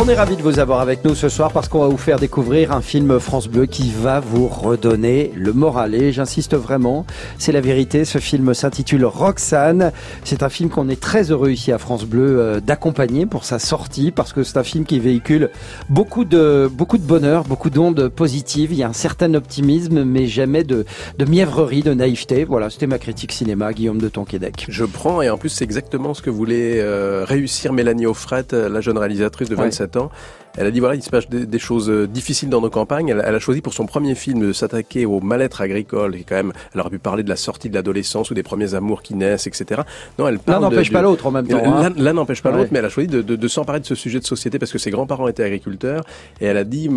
On 0.00 0.08
est 0.08 0.14
ravis 0.14 0.36
de 0.36 0.42
vous 0.42 0.60
avoir 0.60 0.80
avec 0.80 1.04
nous 1.04 1.14
ce 1.14 1.28
soir 1.28 1.52
parce 1.52 1.68
qu'on 1.68 1.80
va 1.80 1.88
vous 1.88 1.98
faire 1.98 2.18
découvrir 2.18 2.72
un 2.72 2.80
film 2.80 3.18
France 3.18 3.48
Bleu 3.48 3.66
qui 3.66 3.90
va 3.90 4.20
vous 4.20 4.46
redonner 4.46 5.32
le 5.34 5.52
moral. 5.52 5.94
Et 5.94 6.12
j'insiste 6.12 6.54
vraiment, 6.54 7.04
c'est 7.36 7.50
la 7.50 7.60
vérité. 7.60 8.04
Ce 8.04 8.18
film 8.18 8.54
s'intitule 8.54 9.04
Roxane. 9.04 9.92
C'est 10.22 10.44
un 10.44 10.48
film 10.48 10.70
qu'on 10.70 10.88
est 10.88 11.00
très 11.00 11.30
heureux 11.32 11.50
ici 11.50 11.72
à 11.72 11.78
France 11.78 12.04
Bleu 12.04 12.38
euh, 12.38 12.60
d'accompagner 12.60 13.26
pour 13.26 13.44
sa 13.44 13.58
sortie 13.58 14.12
parce 14.12 14.32
que 14.32 14.44
c'est 14.44 14.56
un 14.56 14.62
film 14.62 14.84
qui 14.84 15.00
véhicule 15.00 15.50
beaucoup 15.88 16.24
de, 16.24 16.70
beaucoup 16.72 16.98
de 16.98 17.02
bonheur, 17.02 17.44
beaucoup 17.44 17.68
d'ondes 17.68 18.08
positives. 18.08 18.72
Il 18.72 18.78
y 18.78 18.84
a 18.84 18.88
un 18.88 18.92
certain 18.92 19.34
optimisme, 19.34 20.04
mais 20.04 20.26
jamais 20.26 20.62
de, 20.62 20.86
de 21.18 21.24
mièvrerie, 21.24 21.82
de 21.82 21.92
naïveté. 21.92 22.44
Voilà, 22.44 22.70
c'était 22.70 22.86
ma 22.86 22.98
critique 22.98 23.32
cinéma, 23.32 23.72
Guillaume 23.72 23.98
de 23.98 24.08
Tonquédec. 24.08 24.66
Je 24.68 24.84
prends 24.84 25.22
et 25.22 25.28
en 25.28 25.38
plus 25.38 25.48
c'est 25.48 25.64
exactement 25.64 26.14
ce 26.14 26.22
que 26.22 26.30
voulait 26.30 26.80
euh, 26.80 27.24
réussir 27.26 27.72
Mélanie 27.72 28.06
Offret, 28.06 28.46
la 28.52 28.80
jeune 28.80 28.96
réalisatrice 28.96 29.48
de 29.48 29.56
27 29.70 29.96
ans. 29.96 30.10
Elle 30.58 30.66
a 30.66 30.70
dit 30.70 30.80
voilà, 30.80 30.96
il 30.96 31.02
se 31.02 31.10
passe 31.10 31.28
des, 31.28 31.58
choses 31.58 31.88
euh, 31.88 32.08
difficiles 32.08 32.48
dans 32.48 32.60
nos 32.60 32.70
campagnes. 32.70 33.10
Elle, 33.10 33.34
a 33.34 33.38
choisi 33.38 33.60
pour 33.60 33.72
son 33.72 33.86
premier 33.86 34.14
film 34.14 34.40
de 34.40 34.52
s'attaquer 34.52 35.06
au 35.06 35.20
mal-être 35.20 35.60
agricole. 35.60 36.16
Et 36.16 36.24
quand 36.24 36.34
même, 36.34 36.52
elle 36.74 36.80
aurait 36.80 36.90
pu 36.90 36.98
parler 36.98 37.22
de 37.22 37.28
la 37.28 37.36
sortie 37.36 37.68
de 37.68 37.74
l'adolescence 37.74 38.30
ou 38.30 38.34
des 38.34 38.42
premiers 38.42 38.74
amours 38.74 39.02
qui 39.02 39.14
naissent, 39.14 39.46
etc. 39.46 39.82
Non, 40.18 40.26
elle 40.26 40.40
parle. 40.40 40.62
L'un 40.62 40.70
n'empêche 40.70 40.92
pas 40.92 41.02
l'autre 41.02 41.26
en 41.26 41.30
même 41.30 41.46
temps. 41.46 41.62
Hein. 41.64 41.90
L'un 41.96 42.12
n'empêche 42.12 42.42
pas 42.42 42.50
l'autre, 42.50 42.70
mais 42.72 42.80
elle 42.80 42.84
a 42.84 42.88
choisi 42.88 43.08
de, 43.08 43.22
de, 43.22 43.36
de 43.36 43.48
s'emparer 43.48 43.80
de 43.80 43.86
ce 43.86 43.94
sujet 43.94 44.18
de 44.18 44.26
société 44.26 44.58
parce 44.58 44.72
que 44.72 44.78
ses 44.78 44.90
grands-parents 44.90 45.28
étaient 45.28 45.44
agriculteurs. 45.44 46.02
Et 46.40 46.46
elle 46.46 46.56
a 46.56 46.64
dit, 46.64 46.90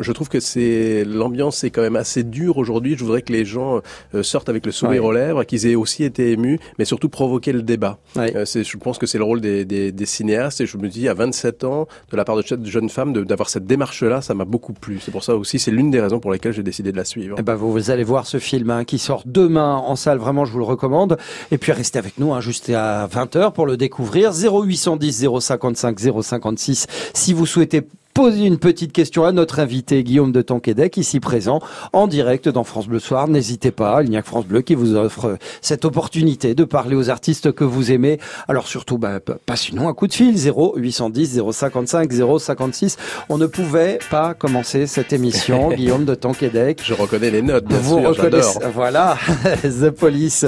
je 0.00 0.12
trouve 0.12 0.28
que 0.28 0.40
c'est 0.40 1.04
l'ambiance 1.04 1.64
est 1.64 1.70
quand 1.70 1.82
même 1.82 1.96
assez 1.96 2.22
dure 2.22 2.58
aujourd'hui. 2.58 2.96
Je 2.98 3.04
voudrais 3.04 3.22
que 3.22 3.32
les 3.32 3.44
gens 3.44 3.80
euh, 4.14 4.22
sortent 4.22 4.48
avec 4.48 4.66
le 4.66 4.72
sourire 4.72 5.04
aux 5.04 5.12
lèvres, 5.12 5.44
qu'ils 5.44 5.66
aient 5.66 5.74
aussi 5.74 6.04
été 6.04 6.32
émus, 6.32 6.58
mais 6.78 6.84
surtout 6.84 7.08
provoquer 7.08 7.52
le 7.52 7.62
débat. 7.62 7.98
Euh, 8.16 8.44
je 8.44 8.76
pense 8.76 8.98
que 8.98 9.06
c'est 9.06 9.18
le 9.18 9.24
rôle 9.24 9.40
des, 9.40 9.64
des, 9.64 9.92
des, 9.92 10.06
cinéastes. 10.06 10.60
Et 10.60 10.66
je 10.66 10.76
me 10.76 10.88
dis, 10.88 11.08
à 11.08 11.14
27 11.14 11.64
ans, 11.64 11.88
de 12.10 12.16
la 12.16 12.24
part 12.24 12.36
de 12.36 12.42
cette 12.42 12.64
jeune 12.66 12.88
femme, 12.88 13.05
d'avoir 13.12 13.48
cette 13.48 13.64
démarche-là, 13.64 14.20
ça 14.20 14.34
m'a 14.34 14.44
beaucoup 14.44 14.72
plu. 14.72 14.98
C'est 15.00 15.10
pour 15.10 15.24
ça 15.24 15.36
aussi, 15.36 15.58
c'est 15.58 15.70
l'une 15.70 15.90
des 15.90 16.00
raisons 16.00 16.20
pour 16.20 16.32
lesquelles 16.32 16.52
j'ai 16.52 16.62
décidé 16.62 16.92
de 16.92 16.96
la 16.96 17.04
suivre. 17.04 17.36
Eh 17.38 17.42
ben, 17.42 17.54
vous, 17.54 17.90
allez 17.90 18.04
voir 18.04 18.26
ce 18.26 18.38
film 18.38 18.70
hein, 18.70 18.84
qui 18.84 18.98
sort 18.98 19.22
demain 19.26 19.76
en 19.76 19.96
salle. 19.96 20.18
Vraiment, 20.18 20.44
je 20.44 20.52
vous 20.52 20.58
le 20.58 20.64
recommande. 20.64 21.18
Et 21.50 21.58
puis, 21.58 21.72
restez 21.72 21.98
avec 21.98 22.18
nous 22.18 22.32
hein, 22.32 22.40
juste 22.40 22.70
à 22.70 23.06
20h 23.06 23.52
pour 23.52 23.66
le 23.66 23.76
découvrir. 23.76 24.32
0810 24.32 25.28
055 25.40 25.98
056 26.22 26.86
si 27.14 27.32
vous 27.32 27.46
souhaitez 27.46 27.82
poser 28.16 28.46
une 28.46 28.56
petite 28.56 28.94
question 28.94 29.26
à 29.26 29.32
notre 29.32 29.60
invité 29.60 30.02
Guillaume 30.02 30.32
de 30.32 30.40
Tonquédec, 30.40 30.96
ici 30.96 31.20
présent, 31.20 31.60
en 31.92 32.06
direct 32.06 32.48
dans 32.48 32.64
France 32.64 32.88
Bleu 32.88 32.98
Soir. 32.98 33.28
N'hésitez 33.28 33.70
pas, 33.70 34.02
il 34.02 34.08
n'y 34.08 34.16
a 34.16 34.22
que 34.22 34.26
France 34.26 34.46
Bleu 34.46 34.62
qui 34.62 34.74
vous 34.74 34.94
offre 34.94 35.36
cette 35.60 35.84
opportunité 35.84 36.54
de 36.54 36.64
parler 36.64 36.96
aux 36.96 37.10
artistes 37.10 37.52
que 37.52 37.62
vous 37.62 37.92
aimez. 37.92 38.18
Alors 38.48 38.68
surtout, 38.68 38.96
bah, 38.96 39.20
passez-nous 39.44 39.86
un 39.86 39.92
coup 39.92 40.06
de 40.06 40.14
fil, 40.14 40.34
0 40.34 40.76
810 40.78 41.42
055 41.52 42.10
056. 42.38 42.96
On 43.28 43.36
ne 43.36 43.44
pouvait 43.44 43.98
pas 44.10 44.32
commencer 44.32 44.86
cette 44.86 45.12
émission, 45.12 45.68
Guillaume 45.76 46.06
de 46.06 46.14
Tonquédec. 46.14 46.80
Je 46.82 46.94
reconnais 46.94 47.30
les 47.30 47.42
notes, 47.42 47.66
bien 47.66 47.76
vous 47.76 48.00
reconnaissez, 48.00 48.60
Voilà, 48.72 49.18
The 49.62 49.90
Police, 49.90 50.46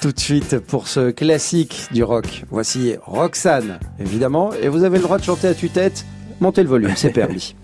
tout 0.00 0.12
de 0.12 0.18
suite 0.18 0.58
pour 0.58 0.88
ce 0.88 1.10
classique 1.10 1.88
du 1.92 2.02
rock. 2.02 2.44
Voici 2.50 2.94
Roxane, 3.04 3.78
évidemment, 3.98 4.52
et 4.62 4.68
vous 4.68 4.84
avez 4.84 4.96
le 4.96 5.02
droit 5.02 5.18
de 5.18 5.24
chanter 5.24 5.48
à 5.48 5.54
tue-tête 5.54 6.06
Montez 6.40 6.62
le 6.62 6.68
volume, 6.68 6.92
c'est 6.96 7.10
permis. 7.10 7.54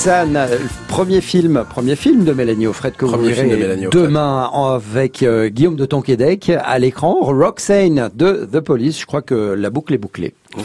Roxane, 0.00 0.48
premier 0.88 1.20
film, 1.20 1.62
premier 1.68 1.94
film 1.94 2.24
de 2.24 2.32
Mélanie 2.32 2.66
Offred 2.66 2.94
que 2.96 3.04
vous 3.04 3.18
verrez 3.18 3.86
demain 3.92 4.50
avec 4.50 5.22
euh, 5.22 5.50
Guillaume 5.50 5.76
de 5.76 5.84
Tonquédec 5.84 6.50
à 6.58 6.78
l'écran. 6.78 7.18
Roxane 7.20 8.08
de 8.14 8.48
The 8.50 8.60
Police. 8.60 8.98
Je 8.98 9.04
crois 9.04 9.20
que 9.20 9.34
la 9.34 9.68
boucle 9.68 9.92
est 9.92 9.98
bouclée. 9.98 10.32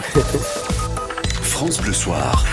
France 1.41 1.81
Bleu 1.81 1.91
Soir. 1.91 2.45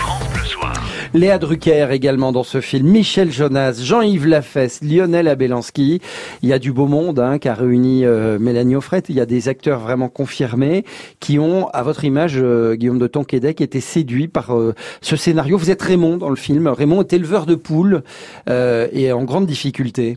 Léa 1.14 1.38
Drucker 1.38 1.88
également 1.90 2.32
dans 2.32 2.42
ce 2.42 2.62
film, 2.62 2.88
Michel 2.88 3.30
Jonas, 3.30 3.78
Jean-Yves 3.82 4.26
Lafesse, 4.26 4.80
Lionel 4.82 5.28
Abelanski. 5.28 6.00
Il 6.42 6.48
y 6.48 6.54
a 6.54 6.58
du 6.58 6.72
beau 6.72 6.86
monde 6.86 7.18
hein, 7.18 7.38
qui 7.38 7.50
a 7.50 7.54
réuni 7.54 8.06
euh, 8.06 8.38
Mélanie 8.38 8.76
Offret. 8.76 9.02
Il 9.10 9.16
y 9.16 9.20
a 9.20 9.26
des 9.26 9.48
acteurs 9.48 9.80
vraiment 9.80 10.08
confirmés 10.08 10.86
qui 11.20 11.38
ont, 11.38 11.68
à 11.68 11.82
votre 11.82 12.04
image, 12.04 12.38
euh, 12.38 12.76
Guillaume 12.76 12.98
de 12.98 13.06
Tonquédec, 13.06 13.60
été 13.60 13.82
séduits 13.82 14.26
par 14.26 14.56
euh, 14.56 14.74
ce 15.02 15.16
scénario. 15.16 15.58
Vous 15.58 15.70
êtes 15.70 15.82
Raymond 15.82 16.16
dans 16.16 16.30
le 16.30 16.36
film. 16.36 16.66
Raymond 16.66 17.02
est 17.02 17.12
éleveur 17.12 17.44
de 17.44 17.56
poules 17.56 18.02
et 18.48 19.12
en 19.12 19.24
grande 19.24 19.46
difficulté. 19.46 20.16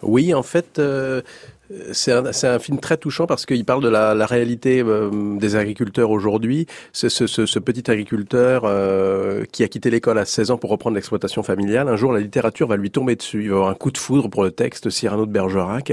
Oui, 0.00 0.32
en 0.32 0.42
fait, 0.42 0.80
c'est 1.92 2.12
un, 2.12 2.24
un, 2.26 2.58
film 2.58 2.78
très 2.78 2.96
touchant 2.96 3.26
parce 3.26 3.46
qu'il 3.46 3.64
parle 3.64 3.82
de 3.82 3.88
la, 3.88 4.14
la 4.14 4.26
réalité 4.26 4.82
euh, 4.82 5.10
des 5.38 5.56
agriculteurs 5.56 6.10
aujourd'hui. 6.10 6.66
Ce, 6.92 7.08
ce, 7.08 7.26
ce, 7.26 7.58
petit 7.58 7.90
agriculteur 7.90 8.62
euh, 8.64 9.44
qui 9.50 9.62
a 9.62 9.68
quitté 9.68 9.90
l'école 9.90 10.18
à 10.18 10.24
16 10.24 10.50
ans 10.50 10.58
pour 10.58 10.70
reprendre 10.70 10.96
l'exploitation 10.96 11.42
familiale, 11.42 11.88
un 11.88 11.96
jour 11.96 12.12
la 12.12 12.20
littérature 12.20 12.68
va 12.68 12.76
lui 12.76 12.90
tomber 12.90 13.16
dessus. 13.16 13.44
Il 13.44 13.50
va 13.50 13.56
avoir 13.56 13.70
un 13.70 13.74
coup 13.74 13.90
de 13.90 13.98
foudre 13.98 14.28
pour 14.28 14.42
le 14.42 14.50
texte 14.50 14.90
Cyrano 14.90 15.26
de 15.26 15.32
Bergerac. 15.32 15.92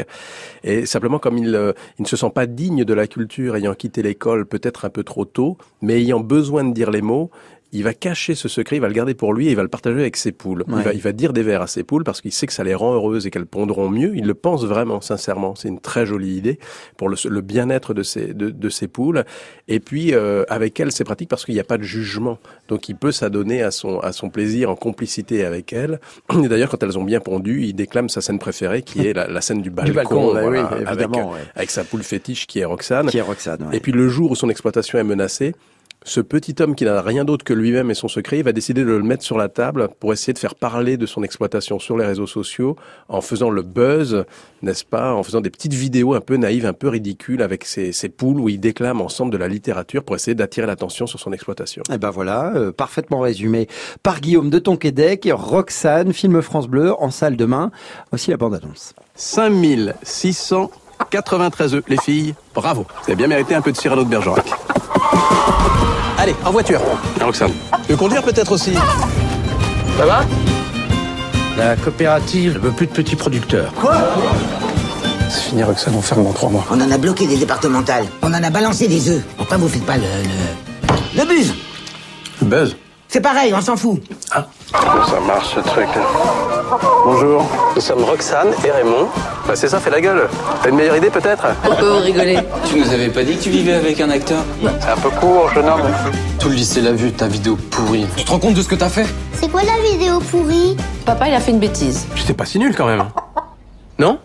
Et 0.63 0.85
simplement 0.85 1.19
comme 1.19 1.37
il, 1.37 1.55
euh, 1.55 1.73
il 1.97 2.03
ne 2.03 2.07
se 2.07 2.17
sent 2.17 2.31
pas 2.33 2.45
digne 2.45 2.83
de 2.83 2.93
la 2.93 3.07
culture 3.07 3.55
ayant 3.55 3.73
quitté 3.73 4.01
l'école 4.01 4.45
peut-être 4.45 4.85
un 4.85 4.89
peu 4.89 5.03
trop 5.03 5.25
tôt, 5.25 5.57
mais 5.81 5.99
ayant 5.99 6.19
besoin 6.19 6.63
de 6.63 6.73
dire 6.73 6.91
les 6.91 7.01
mots, 7.01 7.29
il 7.71 7.83
va 7.83 7.93
cacher 7.93 8.33
ce 8.33 8.47
secret, 8.47 8.77
il 8.77 8.79
va 8.79 8.87
le 8.87 8.93
garder 8.93 9.13
pour 9.13 9.33
lui 9.33 9.47
et 9.47 9.51
il 9.51 9.55
va 9.55 9.61
le 9.61 9.69
partager 9.69 9.99
avec 9.99 10.17
ses 10.17 10.31
poules. 10.31 10.63
Il, 10.67 10.75
va, 10.75 10.93
il, 10.93 11.01
va, 11.01 11.11
dire 11.11 11.33
des 11.33 11.43
vers 11.43 11.61
à 11.61 11.67
ses 11.67 11.83
poules 11.83 12.03
parce 12.03 12.21
qu'il 12.21 12.31
sait 12.31 12.47
que 12.47 12.53
ça 12.53 12.63
les 12.63 12.73
rend 12.73 12.93
heureuses 12.93 13.27
et 13.27 13.31
qu'elles 13.31 13.45
pondront 13.45 13.89
mieux. 13.89 14.13
Il 14.15 14.25
le 14.25 14.33
pense 14.33 14.65
vraiment, 14.65 15.01
sincèrement. 15.01 15.53
C'est 15.55 15.67
une 15.67 15.79
très 15.79 16.05
jolie 16.05 16.35
idée 16.35 16.57
pour 16.97 17.09
le, 17.09 17.15
le 17.29 17.41
bien-être 17.41 17.93
de 17.93 18.01
ses, 18.01 18.33
de, 18.33 18.49
de, 18.49 18.69
ses 18.69 18.87
poules. 18.87 19.23
Et 19.67 19.79
puis, 19.79 20.13
euh, 20.13 20.43
avec 20.49 20.79
elles, 20.79 20.91
c'est 20.91 21.03
pratique 21.03 21.29
parce 21.29 21.45
qu'il 21.45 21.53
n'y 21.53 21.59
a 21.59 21.65
pas 21.65 21.77
de 21.77 21.83
jugement. 21.83 22.39
Donc, 22.69 22.89
il 22.89 22.95
peut 22.95 23.11
s'adonner 23.11 23.61
à 23.61 23.69
son, 23.69 23.99
à 23.99 24.13
son 24.13 24.29
plaisir 24.29 24.71
en 24.71 24.75
complicité 24.75 25.45
avec 25.45 25.71
elles. 25.71 25.99
Et 26.43 26.47
d'ailleurs, 26.47 26.69
quand 26.69 26.81
elles 26.81 26.97
ont 26.97 27.03
bien 27.03 27.19
pondu, 27.19 27.63
il 27.63 27.73
déclame 27.73 28.09
sa 28.09 28.21
scène 28.21 28.39
préférée 28.39 28.81
qui 28.81 29.05
est 29.05 29.13
la, 29.13 29.27
la 29.27 29.41
scène 29.41 29.61
du 29.61 29.69
balcon, 29.69 29.91
du 29.91 29.95
balcon 29.95 30.31
voilà, 30.31 30.49
oui, 30.49 30.57
avec, 30.87 31.07
avec, 31.55 31.69
sa 31.69 31.83
poule 31.83 32.03
fétiche 32.03 32.47
qui 32.47 32.59
est 32.59 32.65
Roxane. 32.65 33.07
Qui 33.07 33.19
est 33.19 33.21
Roxane 33.21 33.69
Et 33.73 33.79
puis, 33.79 33.91
le 33.91 34.07
jour 34.07 34.31
où 34.31 34.35
son 34.35 34.49
exploitation 34.49 34.97
est 34.97 35.03
menacée, 35.03 35.53
ce 36.05 36.21
petit 36.21 36.55
homme 36.59 36.75
qui 36.75 36.85
n'a 36.85 37.01
rien 37.01 37.25
d'autre 37.25 37.43
que 37.43 37.53
lui-même 37.53 37.91
et 37.91 37.93
son 37.93 38.07
secret, 38.07 38.39
il 38.39 38.43
va 38.43 38.53
décider 38.53 38.83
de 38.83 38.87
le 38.87 39.03
mettre 39.03 39.23
sur 39.23 39.37
la 39.37 39.49
table 39.49 39.89
pour 39.99 40.13
essayer 40.13 40.31
de 40.33 40.39
faire 40.39 40.55
parler 40.55 40.95
de 40.95 41.05
son 41.05 41.23
exploitation 41.23 41.77
sur 41.77 41.97
les 41.97 42.05
réseaux 42.05 42.25
sociaux 42.25 42.77
en 43.09 43.19
faisant 43.21 43.49
le 43.49 43.63
buzz, 43.63 44.23
n'est-ce 44.61 44.85
pas, 44.85 45.13
en 45.13 45.23
faisant 45.23 45.41
des 45.41 45.49
petites 45.49 45.73
vidéos 45.73 46.13
un 46.13 46.21
peu 46.21 46.37
naïves, 46.37 46.65
un 46.65 46.71
peu 46.73 46.87
ridicules 46.87 47.41
avec 47.41 47.65
ses, 47.65 47.91
ses 47.91 48.07
poules 48.07 48.39
où 48.39 48.47
il 48.47 48.61
déclame 48.61 49.01
ensemble 49.01 49.31
de 49.31 49.37
la 49.37 49.49
littérature 49.49 50.03
pour 50.03 50.15
essayer 50.15 50.35
d'attirer 50.35 50.67
l'attention 50.67 51.05
sur 51.05 51.19
son 51.19 51.33
exploitation. 51.33 51.83
Et 51.91 51.97
ben 51.97 52.11
voilà, 52.11 52.53
euh, 52.55 52.71
parfaitement 52.71 53.19
résumé 53.19 53.67
par 54.01 54.21
Guillaume 54.21 54.49
de 54.49 54.59
Tonquédec, 54.59 55.27
Roxane, 55.31 56.13
film 56.13 56.41
France 56.41 56.69
Bleu 56.69 56.93
en 56.93 57.11
salle 57.11 57.35
demain. 57.35 57.71
Voici 58.09 58.31
la 58.31 58.37
bande-annonce. 58.37 58.93
5693 59.15 61.75
œufs, 61.75 61.83
les 61.89 61.97
filles, 61.97 62.35
bravo. 62.55 62.87
Vous 63.03 63.07
avez 63.07 63.15
bien 63.15 63.27
mérité 63.27 63.53
un 63.53 63.61
peu 63.61 63.73
de 63.73 63.77
Cyrano 63.77 64.05
de 64.05 64.09
Bergerac. 64.09 64.45
Allez, 66.17 66.35
en 66.45 66.51
voiture. 66.51 66.81
Roxane. 67.21 67.51
Tu 67.85 67.91
veux 67.91 67.97
conduire 67.97 68.23
peut-être 68.23 68.51
aussi 68.51 68.73
Ça 69.97 70.05
va? 70.05 70.25
La 71.57 71.75
coopérative 71.75 72.53
ne 72.55 72.59
veut 72.59 72.71
plus 72.71 72.87
de 72.87 72.91
petits 72.91 73.15
producteurs. 73.15 73.71
Quoi? 73.73 73.95
C'est 75.29 75.49
fini, 75.49 75.63
Roxane, 75.63 75.93
on 75.95 76.01
ferme 76.01 76.23
dans 76.23 76.33
trois 76.33 76.49
mois. 76.49 76.65
On 76.71 76.79
en 76.81 76.91
a 76.91 76.97
bloqué 76.97 77.27
des 77.27 77.37
départementales. 77.37 78.05
On 78.21 78.33
en 78.33 78.43
a 78.43 78.49
balancé 78.49 78.87
des 78.87 79.09
œufs. 79.09 79.23
Pourquoi 79.37 79.57
vous 79.57 79.67
faites 79.69 79.85
pas 79.85 79.97
le... 79.97 80.03
le, 80.03 81.21
le 81.21 81.25
buzz? 81.27 81.53
Le 82.41 82.47
buzz? 82.47 82.75
C'est 83.11 83.21
pareil, 83.21 83.51
on 83.55 83.61
s'en 83.61 83.75
fout. 83.75 83.99
Ah. 84.31 84.45
Ça 84.71 85.19
marche 85.25 85.55
ce 85.55 85.59
truc. 85.61 85.87
Bonjour, 87.03 87.43
nous 87.75 87.81
sommes 87.81 88.03
Roxane 88.03 88.49
et 88.63 88.69
Raymond. 88.69 89.07
Bah 89.47 89.55
c'est 89.55 89.67
ça, 89.67 89.79
fais 89.79 89.89
la 89.89 89.99
gueule. 89.99 90.29
T'as 90.61 90.69
une 90.69 90.75
meilleure 90.75 90.95
idée 90.95 91.09
peut-être 91.09 91.47
Pourquoi 91.63 91.89
vous 91.89 92.03
rigolez 92.03 92.37
Tu 92.67 92.75
nous 92.79 92.87
avais 92.93 93.09
pas 93.09 93.23
dit 93.23 93.35
que 93.35 93.41
tu 93.41 93.49
vivais 93.49 93.73
avec 93.73 93.99
un 93.99 94.11
acteur 94.11 94.43
C'est 94.79 94.89
un 94.91 94.97
peu 94.97 95.09
court, 95.09 95.49
jeune 95.55 95.67
homme. 95.67 95.81
Tout 96.39 96.49
le 96.49 96.55
lycée 96.55 96.81
l'a 96.81 96.91
vu, 96.91 97.11
ta 97.11 97.27
vidéo 97.27 97.55
pourrie. 97.71 98.05
Tu 98.15 98.25
te 98.25 98.29
rends 98.29 98.37
compte 98.37 98.53
de 98.53 98.61
ce 98.61 98.67
que 98.67 98.75
t'as 98.75 98.89
fait 98.89 99.07
C'est 99.33 99.49
quoi 99.49 99.63
la 99.63 99.81
vidéo 99.89 100.19
pourrie 100.19 100.77
Papa, 101.03 101.29
il 101.29 101.33
a 101.33 101.39
fait 101.39 101.49
une 101.51 101.59
bêtise. 101.59 102.05
J'étais 102.13 102.35
pas 102.35 102.45
si 102.45 102.59
nul 102.59 102.75
quand 102.75 102.85
même. 102.85 103.05
Non 103.97 104.19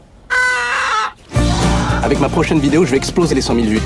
Avec 2.02 2.20
ma 2.20 2.28
prochaine 2.28 2.58
vidéo, 2.60 2.84
je 2.84 2.90
vais 2.90 2.98
exploser 2.98 3.34
les 3.34 3.40
100 3.40 3.54
000 3.54 3.66
vues. 3.66 3.82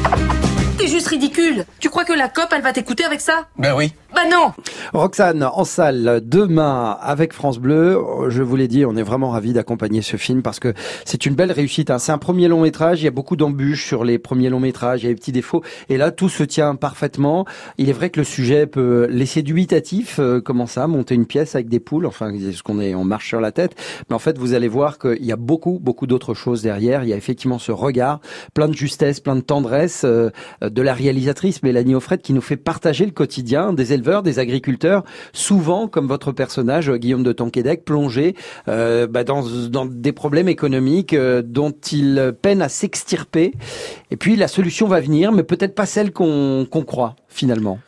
T'es 0.77 0.89
juste 0.89 1.07
ridicule. 1.09 1.65
Tu 1.81 1.89
crois 1.89 2.05
que 2.05 2.13
la 2.13 2.29
COP, 2.29 2.53
elle 2.53 2.63
va 2.63 2.73
t'écouter 2.73 3.05
avec 3.05 3.21
ça? 3.21 3.47
Ben 3.59 3.75
oui. 3.77 3.93
Bah 4.15 4.23
non 4.31 4.53
Roxane 4.95 5.43
en 5.43 5.65
salle 5.65 6.23
demain 6.25 6.97
avec 7.03 7.35
France 7.35 7.59
Bleu. 7.59 7.99
Je 8.29 8.43
vous 8.43 8.57
l'ai 8.57 8.67
dit, 8.67 8.87
on 8.87 8.97
est 8.97 9.03
vraiment 9.03 9.29
ravis 9.29 9.53
d'accompagner 9.53 10.01
ce 10.01 10.17
film 10.17 10.41
parce 10.41 10.61
que 10.61 10.73
c'est 11.05 11.27
une 11.27 11.35
belle 11.35 11.53
réussite. 11.53 11.91
Hein. 11.91 11.99
C'est 11.99 12.13
un 12.13 12.19
premier 12.19 12.49
long 12.49 12.63
métrage. 12.63 13.03
Il 13.03 13.05
y 13.05 13.09
a 13.09 13.11
beaucoup 13.11 13.37
d'embûches 13.37 13.87
sur 13.87 14.05
les 14.05 14.19
premiers 14.19 14.49
longs 14.49 14.61
métrages. 14.61 15.03
Il 15.03 15.07
y 15.07 15.09
a 15.11 15.13
des 15.13 15.21
petits 15.21 15.33
défauts. 15.33 15.63
Et 15.91 15.99
là, 15.99 16.11
tout 16.11 16.31
se 16.31 16.43
tient 16.43 16.75
parfaitement. 16.75 17.45
Il 17.77 17.91
est 17.91 17.93
vrai 17.93 18.09
que 18.09 18.21
le 18.21 18.25
sujet 18.25 18.67
peut 18.67 19.07
laisser 19.11 19.43
dubitatif. 19.43 20.19
Euh, 20.21 20.41
comment 20.41 20.67
ça 20.67 20.87
Monter 20.87 21.15
une 21.15 21.27
pièce 21.27 21.55
avec 21.55 21.69
des 21.69 21.81
poules. 21.81 22.07
Enfin, 22.07 22.33
ce 22.53 22.63
qu'on 22.63 22.81
est, 22.81 22.95
on 22.95 23.05
marche 23.05 23.29
sur 23.29 23.43
la 23.43 23.53
tête. 23.53 23.75
Mais 24.09 24.17
en 24.17 24.21
fait, 24.21 24.39
vous 24.39 24.55
allez 24.55 24.69
voir 24.69 24.99
qu'il 24.99 25.25
y 25.25 25.33
a 25.33 25.37
beaucoup, 25.37 25.79
beaucoup 25.83 26.07
d'autres 26.07 26.33
choses 26.33 26.63
derrière. 26.63 27.03
Il 27.03 27.11
y 27.11 27.13
a 27.13 27.17
effectivement 27.17 27.59
ce 27.59 27.73
regard, 27.73 28.21
plein 28.55 28.69
de 28.69 28.75
justesse, 28.75 29.21
plein 29.21 29.37
de 29.37 29.43
tendresse 29.43 30.03
euh, 30.05 30.31
de 30.63 30.81
la 30.81 30.95
réalisatrice 30.95 31.63
Mélanie 31.63 31.95
Offred 31.95 32.23
qui 32.23 32.33
nous 32.33 32.41
fait 32.41 32.57
partager 32.57 33.05
le 33.05 33.13
quotidien 33.13 33.75
des 33.75 33.93
éleveurs, 33.99 34.23
des 34.23 34.39
agriculteurs, 34.39 35.05
souvent 35.33 35.89
comme 35.89 36.07
votre 36.07 36.33
personnage 36.33 36.91
Guillaume 36.91 37.23
de 37.23 37.33
Tonquédec, 37.33 37.85
plongé 37.85 38.35
euh, 38.69 39.07
bah, 39.07 39.25
dans, 39.25 39.43
des 39.87 40.13
problèmes 40.13 40.49
économiques 40.49 41.15
euh, 41.15 41.43
dont 41.45 41.75
il 41.93 42.35
peine 42.41 42.63
à 42.63 42.69
s'extirper. 42.69 43.53
Et 44.11 44.17
puis 44.17 44.37
la 44.37 44.49
solution 44.49 44.87
va 44.87 45.01
venir, 45.01 45.33
mais 45.33 45.43
peut-être 45.43 45.75
pas 45.75 45.87
celle 45.87 46.13
qu'on 46.13 46.67
croit 46.87 47.17
finalement. 47.29 47.79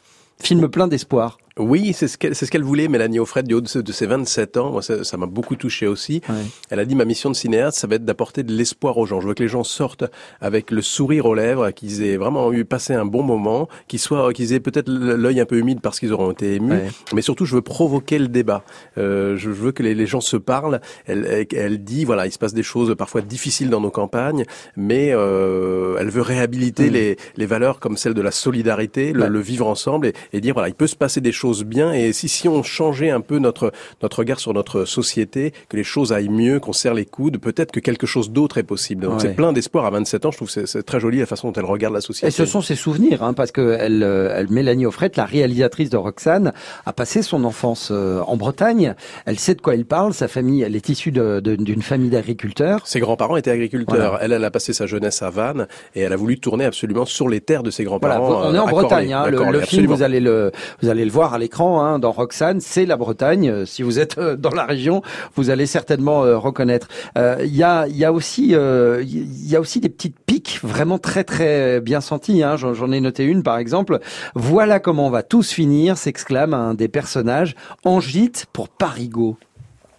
Film 0.43 0.69
plein 0.69 0.89
d'espoir. 0.89 1.40
Oui, 1.59 1.93
c'est 1.93 2.09
ce 2.09 2.17
qu'elle 2.17 2.35
ce 2.35 2.45
qu'elle 2.47 2.63
voulait, 2.63 2.89
Mélanie 2.89 3.19
Offred, 3.19 3.47
du 3.47 3.55
haut 3.55 3.61
de, 3.61 3.67
ses 3.93 4.07
27 4.07 4.57
ans. 4.57 4.71
Moi, 4.71 4.83
ça 4.83 5.17
m'a 5.17 5.27
beaucoup 5.27 5.57
touché 5.57 5.87
aussi. 5.87 6.23
Ouais. 6.29 6.35
Elle 6.71 6.79
a 6.79 6.85
dit, 6.85 6.95
ma 6.95 7.05
mission 7.05 7.29
de 7.29 7.35
cinéaste, 7.35 7.79
ça 7.79 7.87
va 7.87 7.97
être 7.97 8.05
d'apporter 8.05 8.43
de 8.43 8.53
l'espoir 8.53 8.99
aux 8.99 9.07
gens. 9.07 9.21
Je 9.21 9.29
veux 9.29 9.35
que 9.35 9.43
les 9.43 9.49
gens 9.49 9.65
sortent 9.65 10.05
avec 10.41 10.71
le 10.71 10.81
sourire 10.81 11.27
aux 11.27 11.35
lèvres, 11.35 11.71
qu'ils 11.73 12.03
aient 12.03 12.17
vraiment 12.17 12.53
eu 12.53 12.65
passé 12.65 12.95
un 12.95 13.05
bon 13.05 13.23
moment, 13.23 13.69
qu'ils 13.89 13.99
soient, 13.99 14.33
qu'ils 14.33 14.53
aient 14.53 14.61
peut-être 14.61 14.89
l'œil 14.89 15.41
un 15.41 15.45
peu 15.45 15.59
humide 15.59 15.81
parce 15.81 15.99
qu'ils 15.99 16.13
auront 16.13 16.31
été 16.31 16.55
émus. 16.55 16.73
Ouais. 16.73 16.89
Mais 17.15 17.23
surtout, 17.23 17.45
je 17.45 17.57
veux 17.57 17.63
provoquer 17.63 18.19
le 18.19 18.29
débat. 18.29 18.65
Euh, 18.97 19.37
je 19.37 19.51
veux 19.51 19.73
que 19.73 19.83
les, 19.83 19.95
les, 19.95 20.07
gens 20.07 20.21
se 20.21 20.37
parlent. 20.37 20.81
Elle, 21.07 21.47
elle, 21.55 21.83
dit, 21.83 22.05
voilà, 22.05 22.27
il 22.27 22.33
se 22.33 22.39
passe 22.39 22.55
des 22.55 22.63
choses 22.63 22.95
parfois 22.97 23.23
difficiles 23.23 23.71
dans 23.71 23.81
nos 23.81 23.91
campagnes, 23.91 24.45
mais 24.77 25.11
euh, 25.13 25.97
elle 25.99 26.11
veut 26.11 26.23
réhabiliter 26.23 26.91
les, 26.91 27.17
les 27.37 27.47
valeurs 27.47 27.81
comme 27.81 27.97
celle 27.97 28.15
de 28.15 28.23
la 28.23 28.31
solidarité, 28.31 29.13
le 29.13 29.41
vivre 29.41 29.67
ensemble 29.67 30.07
et, 30.07 30.13
et 30.33 30.41
dire, 30.41 30.55
voilà, 30.55 30.69
il 30.69 30.75
peut 30.75 30.87
se 30.87 30.97
passer 30.97 31.21
des 31.21 31.33
choses 31.33 31.40
bien 31.65 31.93
et 31.93 32.13
si, 32.13 32.29
si 32.29 32.49
on 32.49 32.63
changeait 32.63 33.11
un 33.11 33.21
peu 33.21 33.39
notre, 33.39 33.73
notre 34.03 34.21
regard 34.21 34.41
sur 34.41 34.53
notre 34.55 34.85
société, 34.85 35.53
que 35.69 35.77
les 35.77 35.85
choses 35.85 36.13
aillent 36.13 36.29
mieux, 36.29 36.61
qu'on 36.61 36.73
serre 36.73 36.95
les 36.95 37.07
coudes, 37.07 37.39
peut-être 37.39 37.73
que 37.73 37.81
quelque 37.81 38.07
chose 38.07 38.31
d'autre 38.31 38.59
est 38.59 38.63
possible. 38.63 39.05
Donc 39.05 39.15
ouais. 39.15 39.21
c'est 39.21 39.35
plein 39.35 39.53
d'espoir 39.53 39.85
à 39.85 39.91
27 39.91 40.27
ans. 40.27 40.31
Je 40.31 40.37
trouve 40.37 40.51
c'est 40.51 40.83
très 40.83 41.01
joli 41.01 41.19
la 41.19 41.27
façon 41.27 41.49
dont 41.49 41.61
elle 41.61 41.67
regarde 41.67 41.95
la 41.95 42.01
société. 42.01 42.29
Et 42.29 42.31
ce 42.31 42.45
sont 42.45 42.61
ses 42.61 42.77
souvenirs, 42.77 43.23
hein, 43.23 43.33
parce 43.33 43.53
que 43.53 43.77
elle, 43.79 44.03
elle, 44.03 44.49
Mélanie 44.51 44.87
Offret, 44.87 45.11
la 45.17 45.25
réalisatrice 45.25 45.91
de 45.91 45.97
Roxane, 45.97 46.53
a 46.87 46.93
passé 46.93 47.23
son 47.23 47.45
enfance 47.45 47.91
euh, 47.91 48.21
en 48.27 48.37
Bretagne. 48.37 48.95
Elle 49.27 49.39
sait 49.39 49.55
de 49.55 49.61
quoi 49.61 49.75
elle 49.75 49.85
parle. 49.85 50.15
Sa 50.15 50.29
famille, 50.29 50.63
elle 50.63 50.77
est 50.77 50.89
issue 50.89 51.13
d'une 51.13 51.83
famille 51.83 52.11
d'agriculteurs. 52.11 52.87
Ses 52.87 53.01
grands-parents 53.01 53.37
étaient 53.37 53.51
agriculteurs. 53.51 53.97
Voilà. 53.97 54.19
Elle, 54.23 54.33
elle 54.33 54.45
a 54.45 54.51
passé 54.51 54.73
sa 54.73 54.87
jeunesse 54.87 55.23
à 55.23 55.31
Vannes 55.31 55.67
et 55.95 56.01
elle 56.01 56.13
a 56.13 56.17
voulu 56.17 56.39
tourner 56.39 56.65
absolument 56.65 57.07
sur 57.07 57.29
les 57.29 57.41
terres 57.41 57.63
de 57.63 57.71
ses 57.71 57.85
grands-parents. 57.85 58.27
Voilà, 58.27 58.49
on 58.49 58.55
est 58.55 58.59
en 58.59 58.67
Bretagne. 58.67 59.13
Hein, 59.13 59.31
le, 59.31 59.51
le 59.51 59.61
film, 59.61 59.87
vous 59.87 60.03
allez 60.03 60.21
le, 60.21 60.53
vous 60.83 60.89
allez 60.89 61.05
le 61.05 61.11
voir 61.11 61.30
à 61.35 61.39
l'écran 61.39 61.83
hein, 61.83 61.99
dans 61.99 62.13
Roxane, 62.13 62.61
c'est 62.61 62.87
la 62.87 62.97
Bretagne. 62.97 63.65
Si 63.67 63.83
vous 63.83 63.99
êtes 63.99 64.19
euh, 64.19 64.37
dans 64.37 64.51
la 64.51 64.65
région, 64.65 65.03
vous 65.37 65.51
allez 65.51 65.67
certainement 65.67 66.25
euh, 66.25 66.39
reconnaître. 66.39 66.89
Il 67.17 67.21
euh, 67.23 67.37
euh, 67.41 67.47
y 67.47 68.05
a 68.05 68.13
aussi 68.13 69.81
des 69.81 69.89
petites 69.89 70.19
piques 70.19 70.61
vraiment 70.63 70.99
très 70.99 71.25
très 71.25 71.81
bien 71.81 72.01
senties. 72.01 72.43
Hein. 72.43 72.57
J'en 72.57 72.93
ai 72.93 73.01
noté 73.01 73.25
une 73.25 73.43
par 73.43 73.59
exemple. 73.59 74.01
Voilà 74.35 74.81
comment 74.81 75.07
on 75.07 75.11
va 75.11 75.23
tous 75.23 75.51
finir, 75.51 75.97
s'exclame 75.97 76.55
un 76.55 76.75
des 76.75 76.89
personnages 76.89 77.55
en 77.85 78.01
gîte 78.01 78.47
pour 78.53 78.69
Parigot. 78.69 79.37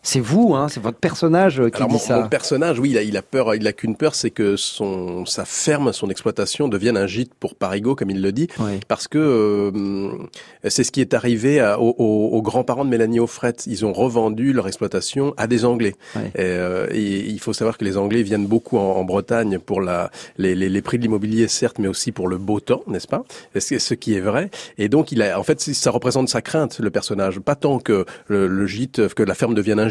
C'est 0.04 0.20
vous, 0.20 0.56
hein, 0.56 0.68
c'est 0.68 0.82
votre 0.82 0.98
personnage 0.98 1.60
euh, 1.60 1.70
qui 1.70 1.76
Alors 1.78 1.90
dit 1.90 1.94
mon, 1.94 2.00
ça. 2.00 2.20
mon 2.22 2.28
personnage, 2.28 2.80
oui, 2.80 2.90
il 2.92 2.98
a, 2.98 3.04
il 3.04 3.16
a 3.18 3.22
peur, 3.22 3.54
il 3.54 3.68
a 3.68 3.74
qu'une 3.74 3.96
peur, 3.96 4.16
c'est 4.16 4.32
que 4.32 4.56
son 4.56 5.26
sa 5.28 5.46
ferme, 5.46 5.94
son 5.94 6.10
exploitation 6.10 6.68
devienne 6.68 6.98
un 6.98 7.06
gîte 7.06 7.34
pour 7.36 7.54
Parigot, 7.56 7.96
comme 7.96 8.10
il 8.10 8.22
le 8.22 8.32
dit, 8.32 8.48
Oui. 8.60 8.80
parce 8.88 9.08
que 9.08 9.20
euh, 9.20 10.12
c'est 10.68 10.84
ce 10.84 10.92
qui 10.92 11.02
est 11.02 11.14
arrivé 11.14 11.60
à- 11.60 11.80
aux, 11.80 11.90
aux- 11.98 12.42
grands-parents 12.42 12.84
de 12.84 12.90
Mélanie 12.90 13.20
Offret. 13.20 13.54
Ils 13.68 13.86
ont 13.86 13.94
revendu 13.94 14.54
leur 14.54 14.68
exploitation 14.68 15.36
à 15.38 15.46
des 15.46 15.66
Anglais. 15.66 15.94
Ouais. 16.16 16.30
Et, 16.34 16.40
euh, 16.40 16.88
et 16.92 17.20
il 17.30 17.40
faut 17.40 17.54
savoir 17.54 17.78
que 17.78 17.86
les 17.86 17.98
Anglais 17.98 18.24
viennent 18.24 18.48
beaucoup 18.48 18.78
en, 18.80 18.96
en 18.98 19.04
Bretagne 19.04 19.60
pour 19.60 19.82
la, 19.82 20.10
les, 20.40 20.56
les, 20.56 20.70
les 20.70 20.82
prix 20.82 20.98
de 20.98 21.04
l'immobilier, 21.04 21.48
certes, 21.48 21.78
mais 21.78 21.88
aussi 21.88 22.12
pour 22.12 22.28
le 22.28 22.38
beau 22.40 22.60
temps, 22.60 22.82
n'est-ce 22.88 23.08
pas? 23.08 23.24
Ce 23.60 23.94
qui 23.94 24.16
est 24.16 24.20
vrai. 24.22 24.50
Et 24.80 24.90
donc, 24.90 25.12
il 25.12 25.22
a, 25.22 25.40
en 25.40 25.44
fait, 25.44 25.62
ça 25.62 25.92
représente 25.92 26.28
sa 26.30 26.42
crainte, 26.42 26.80
le 26.80 26.90
personnage. 26.90 27.40
Pas 27.40 27.56
tant 27.56 27.78
que 27.78 28.06
le, 28.28 28.48
le 28.48 28.66
gîte, 28.66 29.14
que 29.14 29.22
la 29.24 29.36
ferme 29.36 29.54
devienne 29.54 29.80
un 29.80 29.90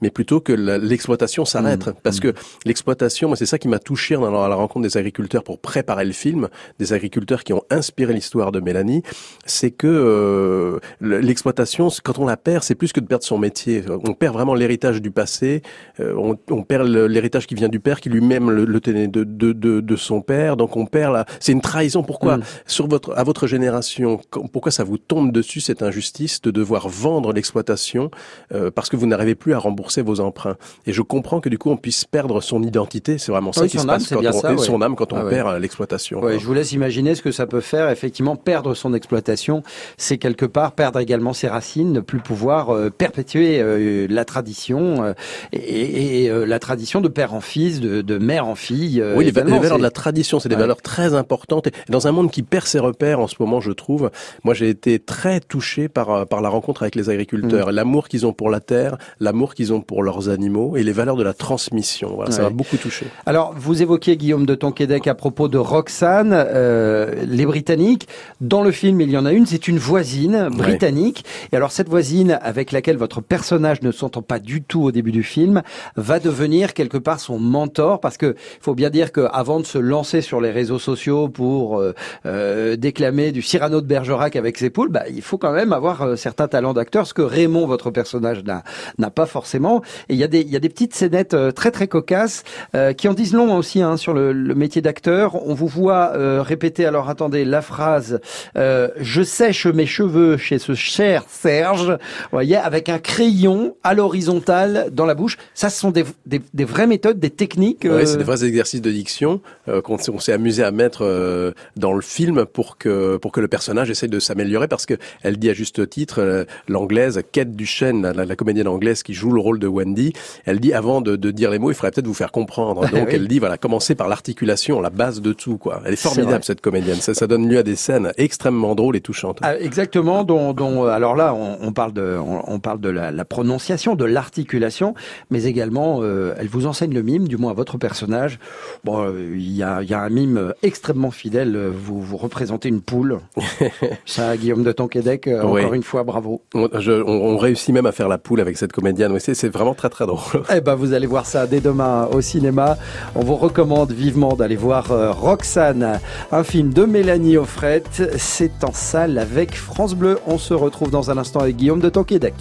mais 0.00 0.10
plutôt 0.10 0.40
que 0.40 0.52
l'exploitation 0.52 1.44
s'arrête. 1.44 1.90
Parce 2.02 2.20
que 2.20 2.32
l'exploitation, 2.64 3.28
moi, 3.28 3.36
c'est 3.36 3.46
ça 3.46 3.58
qui 3.58 3.68
m'a 3.68 3.78
touché 3.78 4.14
dans 4.14 4.30
la, 4.30 4.48
la 4.48 4.54
rencontre 4.54 4.82
des 4.86 4.96
agriculteurs 4.96 5.42
pour 5.44 5.58
préparer 5.58 6.04
le 6.04 6.12
film, 6.12 6.48
des 6.78 6.92
agriculteurs 6.92 7.44
qui 7.44 7.52
ont 7.52 7.62
inspiré 7.70 8.12
l'histoire 8.12 8.52
de 8.52 8.60
Mélanie, 8.60 9.02
c'est 9.46 9.70
que 9.70 9.86
euh, 9.86 10.78
le- 11.00 11.20
l'exploitation, 11.20 11.88
quand 12.02 12.18
on 12.18 12.26
la 12.26 12.36
perd, 12.36 12.62
c'est 12.62 12.74
plus 12.74 12.92
que 12.92 13.00
de 13.00 13.06
perdre 13.06 13.24
son 13.24 13.38
métier. 13.38 13.82
On 13.88 14.14
perd 14.14 14.34
vraiment 14.34 14.54
l'héritage 14.54 15.00
du 15.02 15.10
passé, 15.10 15.62
euh, 16.00 16.14
on, 16.16 16.36
on 16.50 16.62
perd 16.62 16.86
l'héritage 16.88 17.46
qui 17.46 17.54
vient 17.54 17.68
du 17.68 17.80
père, 17.80 18.00
qui 18.00 18.08
lui-même 18.08 18.50
le, 18.50 18.64
le 18.64 18.80
tenait 18.80 19.08
de, 19.08 19.24
de, 19.24 19.52
de, 19.52 19.80
de 19.80 19.96
son 19.96 20.20
père. 20.20 20.56
Donc 20.56 20.76
on 20.76 20.86
perd 20.86 21.12
la. 21.12 21.26
C'est 21.40 21.52
une 21.52 21.60
trahison. 21.60 22.02
Pourquoi 22.02 22.38
Mm. 22.38 22.42
sur 22.66 22.88
votre 22.88 23.12
à 23.16 23.22
votre 23.22 23.46
génération, 23.46 24.20
pourquoi 24.52 24.72
ça 24.72 24.82
vous 24.82 24.98
tombe 24.98 25.30
dessus 25.30 25.60
cette 25.60 25.82
injustice 25.82 26.40
de 26.42 26.50
devoir 26.50 26.88
vendre 26.88 27.32
l'exploitation 27.32 28.10
euh, 28.52 28.70
parce 28.70 28.88
que 28.88 28.96
vous 28.96 29.06
n'arrivez 29.06 29.33
plus 29.34 29.54
à 29.54 29.58
rembourser 29.58 30.02
vos 30.02 30.20
emprunts 30.20 30.56
Et 30.86 30.92
je 30.92 31.02
comprends 31.02 31.40
que 31.40 31.48
du 31.48 31.58
coup 31.58 31.70
on 31.70 31.76
puisse 31.76 32.04
perdre 32.04 32.40
son 32.40 32.62
identité. 32.62 33.18
C'est 33.18 33.32
vraiment 33.32 33.52
ça 33.52 33.66
qui 33.66 33.78
se 33.78 33.82
âme, 33.82 33.86
passe 33.86 34.08
quand 34.08 34.24
on 34.24 34.32
ça, 34.32 34.52
ouais. 34.52 34.58
son 34.58 34.82
âme 34.82 34.96
quand 34.96 35.12
on 35.12 35.16
Ah 35.16 35.28
perd 35.28 35.48
euh, 35.48 35.58
l'exploitation. 35.58 36.20
Ouais, 36.20 36.38
je 36.38 36.46
vous 36.46 36.54
laisse 36.54 36.72
imaginer 36.72 37.14
ce 37.14 37.22
que 37.22 37.32
ça 37.32 37.46
peut 37.46 37.60
faire. 37.60 37.90
Effectivement, 37.90 38.36
perdre 38.36 38.74
son 38.74 38.94
exploitation, 38.94 39.62
c'est 39.96 40.18
quelque 40.18 40.46
part 40.46 40.72
perdre 40.72 40.98
également 40.98 41.32
ses 41.32 41.48
racines, 41.48 41.92
ne 41.92 42.00
plus 42.00 42.20
pouvoir 42.20 42.70
euh, 42.70 42.90
perpétuer 42.90 43.60
euh, 43.60 44.06
la 44.08 44.24
tradition 44.24 45.04
euh, 45.04 45.12
et, 45.52 46.24
et, 46.24 46.46
la 46.46 46.58
tradition 46.58 47.00
de 47.00 47.08
père 47.08 47.34
en 47.34 47.40
fils, 47.40 47.80
de, 47.80 48.02
de 48.02 48.18
mère 48.18 48.46
en 48.46 48.54
fille. 48.54 49.02
Oui, 49.16 49.24
les, 49.24 49.30
valeurs 49.30 49.78
de 49.78 49.82
la 49.82 49.90
tradition, 49.90 50.40
c'est 50.40 50.48
des 50.48 50.56
valeurs 50.56 50.82
très 50.82 51.14
importantes. 51.14 51.68
Et 51.68 51.72
dans 51.88 52.06
un 52.06 52.12
monde 52.12 52.30
qui 52.30 52.42
perd 52.42 52.66
ses 52.66 52.78
repères 52.78 53.20
en 53.20 53.26
ce 53.26 53.36
moment, 53.38 53.60
je 53.60 53.72
trouve, 53.72 54.10
moi 54.42 54.54
j'ai 54.54 54.68
été 54.68 54.98
très 54.98 55.40
touché 55.40 55.88
par, 55.88 56.26
par 56.26 56.40
la 56.40 56.48
rencontre 56.48 56.82
avec 56.82 56.94
les 56.94 57.10
agriculteurs. 57.10 57.68
Mm. 57.68 57.70
L'amour 57.70 58.08
qu'ils 58.08 58.26
ont 58.26 58.32
pour 58.32 58.50
la 58.50 58.60
terre, 58.60 58.96
l'amour 59.24 59.54
qu'ils 59.54 59.72
ont 59.72 59.80
pour 59.80 60.02
leurs 60.02 60.28
animaux 60.28 60.76
et 60.76 60.82
les 60.82 60.92
valeurs 60.92 61.16
de 61.16 61.22
la 61.22 61.34
transmission. 61.34 62.12
Voilà, 62.14 62.30
Ça 62.30 62.42
m'a 62.42 62.50
beaucoup 62.50 62.76
touché. 62.76 63.06
Alors, 63.26 63.54
vous 63.56 63.82
évoquiez 63.82 64.16
Guillaume 64.16 64.46
de 64.46 64.54
Tonquédec 64.54 65.06
à 65.06 65.14
propos 65.14 65.48
de 65.48 65.58
Roxane, 65.58 66.32
euh, 66.32 67.24
les 67.26 67.46
Britanniques. 67.46 68.06
Dans 68.40 68.62
le 68.62 68.70
film, 68.70 69.00
il 69.00 69.10
y 69.10 69.16
en 69.16 69.26
a 69.26 69.32
une, 69.32 69.46
c'est 69.46 69.66
une 69.66 69.78
voisine 69.78 70.48
britannique. 70.50 71.24
Et 71.52 71.56
alors, 71.56 71.72
cette 71.72 71.88
voisine 71.88 72.38
avec 72.42 72.70
laquelle 72.70 72.96
votre 72.96 73.20
personnage 73.20 73.82
ne 73.82 73.90
s'entend 73.90 74.22
pas 74.22 74.38
du 74.38 74.62
tout 74.62 74.82
au 74.82 74.92
début 74.92 75.12
du 75.12 75.22
film, 75.22 75.62
va 75.96 76.20
devenir 76.20 76.74
quelque 76.74 76.98
part 76.98 77.20
son 77.20 77.38
mentor, 77.38 78.00
parce 78.00 78.16
que 78.16 78.36
il 78.36 78.62
faut 78.62 78.74
bien 78.74 78.90
dire 78.90 79.12
qu'avant 79.12 79.60
de 79.60 79.66
se 79.66 79.78
lancer 79.78 80.20
sur 80.20 80.40
les 80.40 80.50
réseaux 80.50 80.78
sociaux 80.78 81.28
pour 81.28 81.78
euh, 81.78 81.94
euh, 82.26 82.76
déclamer 82.76 83.32
du 83.32 83.42
Cyrano 83.42 83.80
de 83.80 83.86
Bergerac 83.86 84.36
avec 84.36 84.58
ses 84.58 84.70
poules, 84.70 84.90
bah, 84.90 85.04
il 85.08 85.22
faut 85.22 85.38
quand 85.38 85.52
même 85.52 85.72
avoir 85.72 86.02
euh, 86.02 86.16
certains 86.16 86.48
talents 86.48 86.74
d'acteur, 86.74 87.06
ce 87.06 87.14
que 87.14 87.22
Raymond, 87.22 87.66
votre 87.66 87.90
personnage, 87.90 88.44
n'a 88.44 88.62
n'a 88.98 89.10
pas 89.14 89.26
forcément. 89.26 89.82
Et 90.08 90.14
il 90.14 90.16
y 90.18 90.24
a 90.24 90.28
des 90.28 90.40
il 90.40 90.50
y 90.50 90.56
a 90.56 90.60
des 90.60 90.68
petites 90.68 90.94
scénettes 90.94 91.34
euh, 91.34 91.50
très 91.52 91.70
très 91.70 91.88
cocasses 91.88 92.44
euh, 92.74 92.92
qui 92.92 93.08
en 93.08 93.14
disent 93.14 93.32
long 93.32 93.56
aussi 93.56 93.80
hein, 93.82 93.96
sur 93.96 94.12
le, 94.14 94.32
le 94.32 94.54
métier 94.54 94.82
d'acteur. 94.82 95.36
On 95.46 95.54
vous 95.54 95.68
voit 95.68 96.12
euh, 96.14 96.42
répéter, 96.42 96.84
alors 96.86 97.08
attendez, 97.08 97.44
la 97.44 97.62
phrase 97.62 98.20
euh, 98.56 98.88
Je 98.98 99.22
sèche 99.22 99.66
mes 99.66 99.86
cheveux 99.86 100.36
chez 100.36 100.58
ce 100.58 100.74
cher 100.74 101.24
Serge», 101.28 101.88
vous 101.90 102.28
voyez, 102.32 102.56
avec 102.56 102.88
un 102.88 102.98
crayon 102.98 103.76
à 103.82 103.94
l'horizontale 103.94 104.88
dans 104.92 105.06
la 105.06 105.14
bouche. 105.14 105.36
Ça, 105.54 105.70
ce 105.70 105.78
sont 105.80 105.90
des, 105.90 106.04
des, 106.26 106.40
des 106.52 106.64
vraies 106.64 106.86
méthodes, 106.86 107.18
des 107.20 107.30
techniques. 107.30 107.84
Ouais, 107.84 108.06
c'est 108.06 108.16
des 108.18 108.24
vrais 108.24 108.44
exercices 108.44 108.82
de 108.82 108.90
diction 108.90 109.40
euh, 109.68 109.80
qu'on 109.80 109.98
s'est- 109.98 110.10
on 110.10 110.18
s'est 110.18 110.32
amusé 110.32 110.62
à 110.64 110.70
mettre 110.70 111.04
euh, 111.04 111.52
dans 111.76 111.92
le 111.92 112.00
film 112.02 112.44
pour 112.44 112.76
que 112.78 113.16
pour 113.18 113.30
que 113.32 113.40
le 113.40 113.48
personnage 113.48 113.90
essaye 113.90 114.08
de 114.08 114.18
s'améliorer 114.18 114.68
parce 114.68 114.86
que 114.86 114.94
elle 115.22 115.36
dit 115.38 115.50
à 115.50 115.54
juste 115.54 115.88
titre 115.88 116.46
l'anglaise 116.68 117.20
Kate 117.32 117.52
Duchesne, 117.52 118.02
la- 118.10 118.24
la 118.24 118.36
comédienne 118.36 118.68
anglaise 118.68 119.02
qui 119.04 119.14
joue 119.14 119.30
le 119.30 119.40
rôle 119.40 119.58
de 119.60 119.68
Wendy, 119.68 120.12
elle 120.44 120.58
dit 120.58 120.72
avant 120.72 121.00
de, 121.00 121.14
de 121.14 121.30
dire 121.30 121.50
les 121.50 121.58
mots, 121.60 121.70
il 121.70 121.74
faudrait 121.74 121.92
peut-être 121.92 122.06
vous 122.08 122.14
faire 122.14 122.32
comprendre. 122.32 122.80
Donc 122.90 123.06
Oui. 123.08 123.12
elle 123.12 123.28
dit 123.28 123.38
voilà, 123.38 123.56
commencez 123.58 123.94
par 123.94 124.08
l'articulation, 124.08 124.80
la 124.80 124.90
base 124.90 125.20
de 125.20 125.32
tout 125.32 125.58
quoi. 125.58 125.80
Elle 125.84 125.92
est 125.92 125.96
formidable 125.96 126.42
cette 126.42 126.60
comédienne. 126.60 126.96
Ça, 126.96 127.14
ça 127.14 127.26
donne 127.28 127.48
lieu 127.48 127.58
à 127.58 127.62
des 127.62 127.76
scènes 127.76 128.12
extrêmement 128.16 128.74
drôles 128.74 128.96
et 128.96 129.00
touchantes. 129.00 129.38
Ah, 129.42 129.56
exactement. 129.58 130.24
Dont, 130.24 130.52
dont, 130.52 130.84
euh, 130.84 130.88
alors 130.88 131.14
là, 131.14 131.34
on, 131.34 131.58
on 131.60 131.72
parle 131.72 131.92
de, 131.92 132.16
on, 132.18 132.42
on 132.50 132.58
parle 132.58 132.80
de 132.80 132.88
la, 132.88 133.10
la 133.12 133.24
prononciation, 133.24 133.94
de 133.94 134.04
l'articulation, 134.04 134.94
mais 135.30 135.44
également, 135.44 135.98
euh, 136.02 136.34
elle 136.38 136.48
vous 136.48 136.66
enseigne 136.66 136.94
le 136.94 137.02
mime, 137.02 137.28
du 137.28 137.36
moins 137.36 137.50
à 137.50 137.54
votre 137.54 137.76
personnage. 137.78 138.38
Bon, 138.84 139.02
euh, 139.04 139.32
il 139.34 139.52
y 139.54 139.62
a, 139.62 139.82
il 139.82 139.90
y 139.90 139.94
a 139.94 140.00
un 140.00 140.08
mime 140.08 140.54
extrêmement 140.62 141.10
fidèle. 141.10 141.56
Vous, 141.74 142.00
vous 142.00 142.16
représentez 142.16 142.68
une 142.70 142.80
poule. 142.80 143.18
Ça, 144.06 144.36
Guillaume 144.36 144.62
de 144.62 144.72
Tonquédec, 144.72 145.26
Oui. 145.26 145.60
encore 145.60 145.74
une 145.74 145.82
fois, 145.82 146.02
bravo. 146.04 146.42
On, 146.54 146.68
je- 146.78 147.02
on- 147.02 147.34
on 147.34 147.36
réussit 147.36 147.74
même 147.74 147.86
à 147.86 147.92
faire 147.92 148.08
la 148.08 148.18
poule 148.18 148.40
avec 148.40 148.56
cette 148.56 148.72
comédienne. 148.72 148.93
Oui, 148.96 149.20
c'est 149.20 149.34
c'est 149.34 149.48
vraiment 149.48 149.74
très 149.74 149.90
très 149.90 150.06
drôle. 150.06 150.42
Eh 150.54 150.60
ben, 150.60 150.74
vous 150.74 150.92
allez 150.92 151.06
voir 151.06 151.26
ça 151.26 151.46
dès 151.46 151.60
demain 151.60 152.08
au 152.12 152.20
cinéma. 152.20 152.76
On 153.14 153.20
vous 153.20 153.36
recommande 153.36 153.92
vivement 153.92 154.34
d'aller 154.34 154.56
voir 154.56 154.92
euh, 154.92 155.10
Roxane, 155.12 156.00
un 156.30 156.44
film 156.44 156.72
de 156.72 156.84
Mélanie 156.84 157.36
Offret. 157.36 157.82
C'est 158.16 158.64
en 158.64 158.72
salle 158.72 159.18
avec 159.18 159.54
France 159.54 159.94
Bleu. 159.94 160.18
On 160.26 160.38
se 160.38 160.54
retrouve 160.54 160.90
dans 160.90 161.10
un 161.10 161.18
instant 161.18 161.40
avec 161.40 161.56
Guillaume 161.56 161.80
de 161.80 161.88
Tonquédec. 161.88 162.34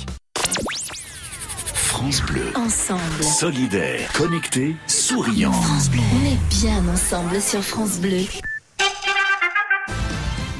France 1.74 2.22
Bleu. 2.24 2.43
Ensemble. 2.55 3.24
Solidaire, 3.24 4.12
connecté, 4.13 4.75
souriant. 4.88 5.51
France 5.51 5.89
Bleu. 5.89 6.01
On 6.13 6.25
est 6.25 6.62
bien 6.62 6.81
ensemble 6.93 7.39
sur 7.41 7.62
France 7.62 8.00
Bleu. 8.00 8.25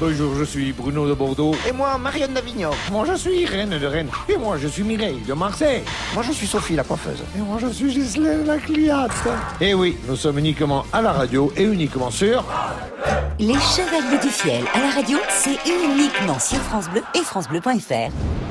Bonjour, 0.00 0.34
je 0.34 0.42
suis 0.42 0.72
Bruno 0.72 1.08
de 1.08 1.14
Bordeaux. 1.14 1.54
Et 1.68 1.72
moi, 1.72 1.96
Marianne 1.98 2.34
d'Avignon. 2.34 2.70
Moi, 2.90 3.06
je 3.06 3.14
suis 3.14 3.42
Irène 3.42 3.78
de 3.78 3.86
Rennes. 3.86 4.08
Et 4.28 4.36
moi, 4.36 4.56
je 4.58 4.66
suis 4.66 4.82
Mireille 4.82 5.20
de 5.26 5.32
Marseille. 5.34 5.82
Moi, 6.14 6.24
je 6.26 6.32
suis 6.32 6.48
Sophie, 6.48 6.74
la 6.74 6.82
coiffeuse. 6.82 7.22
Et 7.36 7.40
moi, 7.40 7.58
je 7.60 7.68
suis 7.68 7.92
Gisèle 7.92 8.44
la 8.44 8.58
cliente. 8.58 9.12
Et 9.60 9.72
oui, 9.72 9.96
nous 10.08 10.16
sommes 10.16 10.38
uniquement 10.40 10.84
à 10.92 11.00
la 11.00 11.12
radio 11.12 11.52
et 11.56 11.62
uniquement 11.62 12.10
sur... 12.10 12.44
Les 13.38 13.54
Chevaliers 13.54 14.18
du 14.20 14.28
Fiel 14.28 14.64
à 14.74 14.80
la 14.80 14.90
radio, 14.90 15.18
c'est 15.28 15.58
uniquement 15.64 16.40
sur 16.40 16.58
France 16.58 16.88
Bleu 16.90 17.02
et 17.14 17.18
FranceBleu.fr. 17.18 18.43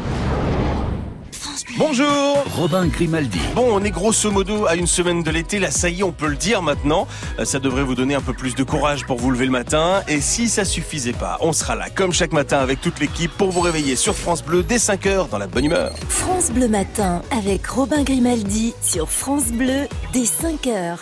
Bonjour 1.78 2.44
Robin 2.56 2.86
Grimaldi. 2.88 3.40
Bon, 3.56 3.66
on 3.72 3.84
est 3.84 3.90
grosso 3.90 4.30
modo 4.30 4.68
à 4.68 4.76
une 4.76 4.86
semaine 4.86 5.24
de 5.24 5.32
l'été, 5.32 5.58
là 5.58 5.72
ça 5.72 5.90
y 5.90 6.02
est, 6.02 6.04
on 6.04 6.12
peut 6.12 6.28
le 6.28 6.36
dire 6.36 6.62
maintenant. 6.62 7.08
Euh, 7.40 7.46
Ça 7.46 7.60
devrait 7.60 7.82
vous 7.84 7.96
donner 7.96 8.14
un 8.14 8.22
peu 8.22 8.34
plus 8.34 8.54
de 8.54 8.64
courage 8.64 9.06
pour 9.06 9.18
vous 9.18 9.32
lever 9.32 9.46
le 9.46 9.52
matin. 9.52 10.04
Et 10.08 10.22
si 10.22 10.50
ça 10.50 10.66
suffisait 10.66 11.14
pas, 11.14 11.38
on 11.42 11.52
sera 11.52 11.76
là 11.76 11.90
comme 11.90 12.14
chaque 12.14 12.32
matin 12.32 12.60
avec 12.60 12.80
toute 12.80 13.00
l'équipe 13.00 13.32
pour 13.32 13.50
vous 13.52 13.62
réveiller 13.62 13.96
sur 13.96 14.14
France 14.16 14.44
Bleu 14.44 14.62
dès 14.62 14.78
5h 14.78 15.30
dans 15.30 15.40
la 15.40 15.48
bonne 15.48 15.66
humeur. 15.66 15.94
France 16.10 16.52
Bleu 16.52 16.68
Matin 16.68 17.22
avec 17.36 17.66
Robin 17.66 18.04
Grimaldi 18.04 18.74
sur 18.82 19.10
France 19.10 19.48
Bleu 19.52 19.88
dès 20.14 20.24
5h. 20.24 20.98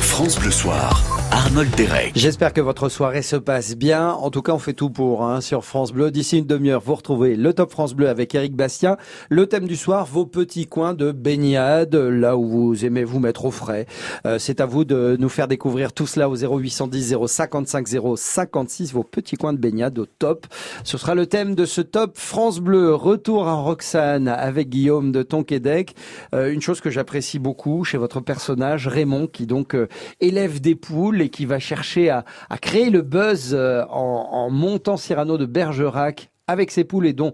France 0.00 0.38
Bleu 0.38 0.50
Soir. 0.50 1.02
Arnold 1.32 1.72
Derek. 1.76 2.12
J'espère 2.16 2.52
que 2.52 2.60
votre 2.60 2.88
soirée 2.88 3.22
se 3.22 3.36
passe 3.36 3.76
bien. 3.76 4.10
En 4.10 4.30
tout 4.30 4.42
cas, 4.42 4.52
on 4.52 4.58
fait 4.58 4.72
tout 4.72 4.90
pour 4.90 5.22
hein, 5.22 5.40
sur 5.40 5.64
France 5.64 5.92
Bleu. 5.92 6.10
D'ici 6.10 6.38
une 6.38 6.46
demi-heure, 6.46 6.82
vous 6.84 6.96
retrouvez 6.96 7.36
le 7.36 7.54
Top 7.54 7.70
France 7.70 7.94
Bleu 7.94 8.08
avec 8.08 8.34
Eric 8.34 8.56
Bastien. 8.56 8.96
Le 9.28 9.46
thème 9.46 9.68
du 9.68 9.76
soir, 9.76 10.06
vos 10.06 10.26
petits 10.26 10.66
coins 10.66 10.92
de 10.92 11.12
baignade, 11.12 11.94
là 11.94 12.36
où 12.36 12.48
vous 12.48 12.84
aimez 12.84 13.04
vous 13.04 13.20
mettre 13.20 13.44
au 13.44 13.52
frais. 13.52 13.86
Euh, 14.26 14.38
C'est 14.40 14.60
à 14.60 14.66
vous 14.66 14.84
de 14.84 15.16
nous 15.20 15.28
faire 15.28 15.46
découvrir 15.46 15.92
tout 15.92 16.06
cela 16.06 16.28
au 16.28 16.34
0810 16.36 17.14
055 17.26 17.86
056, 18.16 18.92
vos 18.92 19.04
petits 19.04 19.36
coins 19.36 19.52
de 19.52 19.58
baignade 19.58 19.98
au 20.00 20.06
top. 20.06 20.46
Ce 20.82 20.98
sera 20.98 21.14
le 21.14 21.26
thème 21.26 21.54
de 21.54 21.64
ce 21.64 21.80
Top 21.80 22.18
France 22.18 22.58
Bleu. 22.58 22.92
Retour 22.94 23.46
à 23.46 23.54
Roxane 23.54 24.26
avec 24.26 24.68
Guillaume 24.68 25.12
de 25.12 25.22
Tonquédec. 25.22 25.94
Euh, 26.34 26.52
une 26.52 26.60
chose 26.60 26.80
que 26.80 26.90
j'apprécie 26.90 27.38
beaucoup 27.38 27.84
chez 27.84 27.98
votre 27.98 28.20
personnage, 28.20 28.88
Raymond, 28.88 29.28
qui 29.28 29.46
donc 29.46 29.76
euh, 29.76 29.86
élève 30.20 30.60
des 30.60 30.74
poules 30.74 31.19
et 31.20 31.28
qui 31.28 31.46
va 31.46 31.58
chercher 31.58 32.10
à, 32.10 32.24
créer 32.60 32.90
le 32.90 33.02
buzz 33.02 33.50
euh, 33.52 33.84
en, 33.88 34.50
montant 34.50 34.96
Cyrano 34.96 35.38
de 35.38 35.46
Bergerac 35.46 36.30
avec 36.50 36.70
ses 36.70 36.84
poules 36.84 37.06
et 37.06 37.12
dont, 37.12 37.32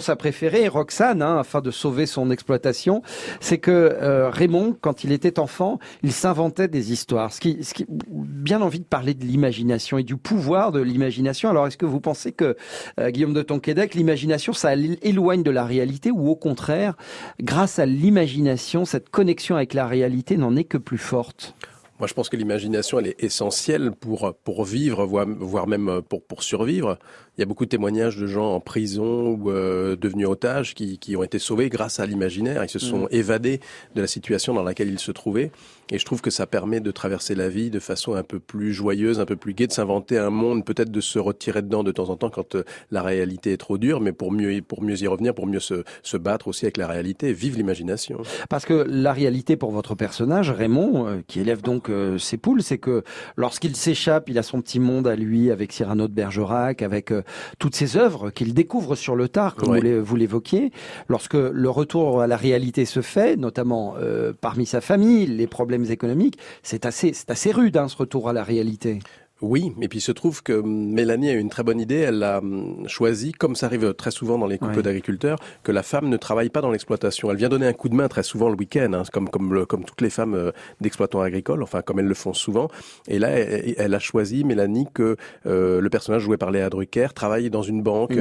sa 0.00 0.16
préférée, 0.16 0.66
Roxane, 0.68 1.22
hein, 1.22 1.38
afin 1.38 1.60
de 1.60 1.70
sauver 1.70 2.06
son 2.06 2.30
exploitation, 2.30 3.02
c'est 3.38 3.58
que 3.58 3.70
euh, 3.70 4.28
Raymond, 4.28 4.76
quand 4.80 5.04
il 5.04 5.12
était 5.12 5.38
enfant, 5.38 5.78
il 6.02 6.12
s'inventait 6.12 6.66
des 6.66 6.92
histoires. 6.92 7.32
Ce 7.32 7.40
qui, 7.40 7.62
ce 7.62 7.74
qui, 7.74 7.86
bien 7.88 8.60
envie 8.60 8.80
de 8.80 8.84
parler 8.84 9.14
de 9.14 9.24
l'imagination 9.24 9.98
et 9.98 10.02
du 10.02 10.16
pouvoir 10.16 10.72
de 10.72 10.80
l'imagination. 10.80 11.48
Alors, 11.48 11.68
est-ce 11.68 11.78
que 11.78 11.86
vous 11.86 12.00
pensez 12.00 12.32
que 12.32 12.56
euh, 12.98 13.10
Guillaume 13.10 13.34
de 13.34 13.42
Tonquédec, 13.42 13.94
l'imagination, 13.94 14.52
ça 14.52 14.74
éloigne 14.74 15.44
de 15.44 15.50
la 15.50 15.64
réalité 15.64 16.10
ou 16.10 16.28
au 16.28 16.36
contraire, 16.36 16.96
grâce 17.40 17.78
à 17.78 17.86
l'imagination, 17.86 18.84
cette 18.84 19.10
connexion 19.10 19.54
avec 19.54 19.74
la 19.74 19.86
réalité 19.86 20.36
n'en 20.36 20.56
est 20.56 20.64
que 20.64 20.78
plus 20.78 20.98
forte? 20.98 21.54
Moi, 22.00 22.06
je 22.06 22.14
pense 22.14 22.28
que 22.28 22.36
l'imagination, 22.36 22.98
elle 22.98 23.08
est 23.08 23.22
essentielle 23.22 23.92
pour 23.92 24.34
pour 24.42 24.64
vivre, 24.64 25.04
voire 25.04 25.66
même 25.66 26.00
pour 26.08 26.24
pour 26.24 26.42
survivre. 26.42 26.98
Il 27.40 27.44
y 27.44 27.44
a 27.44 27.46
beaucoup 27.46 27.64
de 27.64 27.70
témoignages 27.70 28.18
de 28.18 28.26
gens 28.26 28.52
en 28.52 28.60
prison 28.60 29.30
ou 29.30 29.50
euh, 29.50 29.96
devenus 29.96 30.28
otages 30.28 30.74
qui, 30.74 30.98
qui 30.98 31.16
ont 31.16 31.22
été 31.22 31.38
sauvés 31.38 31.70
grâce 31.70 31.98
à 31.98 32.04
l'imaginaire. 32.04 32.62
Ils 32.62 32.68
se 32.68 32.78
sont 32.78 33.04
mm. 33.04 33.08
évadés 33.12 33.60
de 33.94 34.02
la 34.02 34.06
situation 34.06 34.52
dans 34.52 34.62
laquelle 34.62 34.90
ils 34.90 34.98
se 34.98 35.10
trouvaient. 35.10 35.50
Et 35.90 35.98
je 35.98 36.04
trouve 36.04 36.20
que 36.20 36.30
ça 36.30 36.46
permet 36.46 36.80
de 36.80 36.90
traverser 36.90 37.34
la 37.34 37.48
vie 37.48 37.70
de 37.70 37.80
façon 37.80 38.14
un 38.14 38.22
peu 38.22 38.38
plus 38.38 38.72
joyeuse, 38.72 39.20
un 39.20 39.24
peu 39.24 39.36
plus 39.36 39.54
gaie, 39.54 39.66
de 39.66 39.72
s'inventer 39.72 40.18
un 40.18 40.28
monde, 40.28 40.64
peut-être 40.64 40.90
de 40.90 41.00
se 41.00 41.18
retirer 41.18 41.62
dedans 41.62 41.82
de 41.82 41.90
temps 41.90 42.10
en 42.10 42.16
temps 42.16 42.30
quand 42.30 42.54
euh, 42.54 42.64
la 42.90 43.02
réalité 43.02 43.52
est 43.52 43.56
trop 43.56 43.78
dure, 43.78 44.00
mais 44.00 44.12
pour 44.12 44.30
mieux, 44.30 44.60
pour 44.60 44.82
mieux 44.82 45.02
y 45.02 45.06
revenir, 45.06 45.34
pour 45.34 45.46
mieux 45.46 45.60
se, 45.60 45.82
se 46.02 46.16
battre 46.18 46.46
aussi 46.46 46.66
avec 46.66 46.76
la 46.76 46.86
réalité. 46.86 47.32
Vive 47.32 47.56
l'imagination. 47.56 48.20
Parce 48.50 48.66
que 48.66 48.84
la 48.86 49.12
réalité 49.12 49.56
pour 49.56 49.72
votre 49.72 49.94
personnage, 49.94 50.50
Raymond, 50.50 51.08
euh, 51.08 51.16
qui 51.26 51.40
élève 51.40 51.62
donc 51.62 51.88
euh, 51.88 52.18
ses 52.18 52.36
poules, 52.36 52.62
c'est 52.62 52.78
que 52.78 53.02
lorsqu'il 53.36 53.74
s'échappe, 53.74 54.28
il 54.28 54.38
a 54.38 54.42
son 54.42 54.60
petit 54.60 54.78
monde 54.78 55.08
à 55.08 55.16
lui 55.16 55.50
avec 55.50 55.72
Cyrano 55.72 56.06
de 56.06 56.12
Bergerac, 56.12 56.82
avec 56.82 57.12
toutes 57.58 57.74
ces 57.74 57.96
œuvres 57.96 58.30
qu'il 58.30 58.54
découvre 58.54 58.94
sur 58.94 59.16
le 59.16 59.28
tard, 59.28 59.54
comme 59.54 59.78
vous 59.78 60.16
l'évoquiez. 60.16 60.72
Lorsque 61.08 61.34
le 61.34 61.70
retour 61.70 62.20
à 62.20 62.26
la 62.26 62.36
réalité 62.36 62.84
se 62.84 63.00
fait, 63.00 63.36
notamment 63.36 63.94
euh, 63.98 64.32
parmi 64.38 64.66
sa 64.66 64.80
famille, 64.80 65.26
les 65.26 65.46
problèmes 65.46 65.90
économiques, 65.90 66.38
c'est 66.62 66.86
assez, 66.86 67.12
c'est 67.12 67.30
assez 67.30 67.52
rude 67.52 67.76
hein, 67.76 67.88
ce 67.88 67.96
retour 67.96 68.28
à 68.28 68.32
la 68.32 68.44
réalité. 68.44 69.00
Oui, 69.42 69.72
et 69.80 69.88
puis 69.88 69.98
il 69.98 70.02
se 70.02 70.12
trouve 70.12 70.42
que 70.42 70.52
Mélanie 70.52 71.30
a 71.30 71.34
une 71.34 71.48
très 71.48 71.62
bonne 71.62 71.80
idée. 71.80 71.96
Elle 71.96 72.22
a 72.22 72.38
hum, 72.38 72.84
choisi, 72.86 73.32
comme 73.32 73.54
ça 73.54 73.66
arrive 73.66 73.94
très 73.94 74.10
souvent 74.10 74.38
dans 74.38 74.46
les 74.46 74.58
couples 74.58 74.82
d'agriculteurs, 74.82 75.38
que 75.62 75.72
la 75.72 75.82
femme 75.82 76.08
ne 76.08 76.16
travaille 76.16 76.50
pas 76.50 76.60
dans 76.60 76.70
l'exploitation. 76.70 77.30
Elle 77.30 77.36
vient 77.36 77.48
donner 77.48 77.66
un 77.66 77.72
coup 77.72 77.88
de 77.88 77.94
main 77.94 78.08
très 78.08 78.22
souvent 78.22 78.48
le 78.48 78.56
week-end, 78.56 78.92
hein, 78.92 79.02
comme 79.12 79.28
comme 79.28 79.66
comme 79.66 79.84
toutes 79.84 80.00
les 80.00 80.10
femmes 80.10 80.34
euh, 80.34 80.52
d'exploitants 80.80 81.20
agricoles, 81.20 81.62
enfin 81.62 81.82
comme 81.82 81.98
elles 81.98 82.06
le 82.06 82.14
font 82.14 82.34
souvent. 82.34 82.68
Et 83.08 83.18
là, 83.18 83.30
elle, 83.30 83.94
a 83.94 83.98
choisi 83.98 84.44
Mélanie 84.44 84.86
que 84.92 85.16
euh, 85.46 85.80
le 85.80 85.90
personnage 85.90 86.22
joué 86.22 86.36
par 86.36 86.50
Léa 86.50 86.68
Drucker 86.68 87.08
travaille 87.14 87.50
dans 87.50 87.62
une 87.62 87.82
banque. 87.82 88.12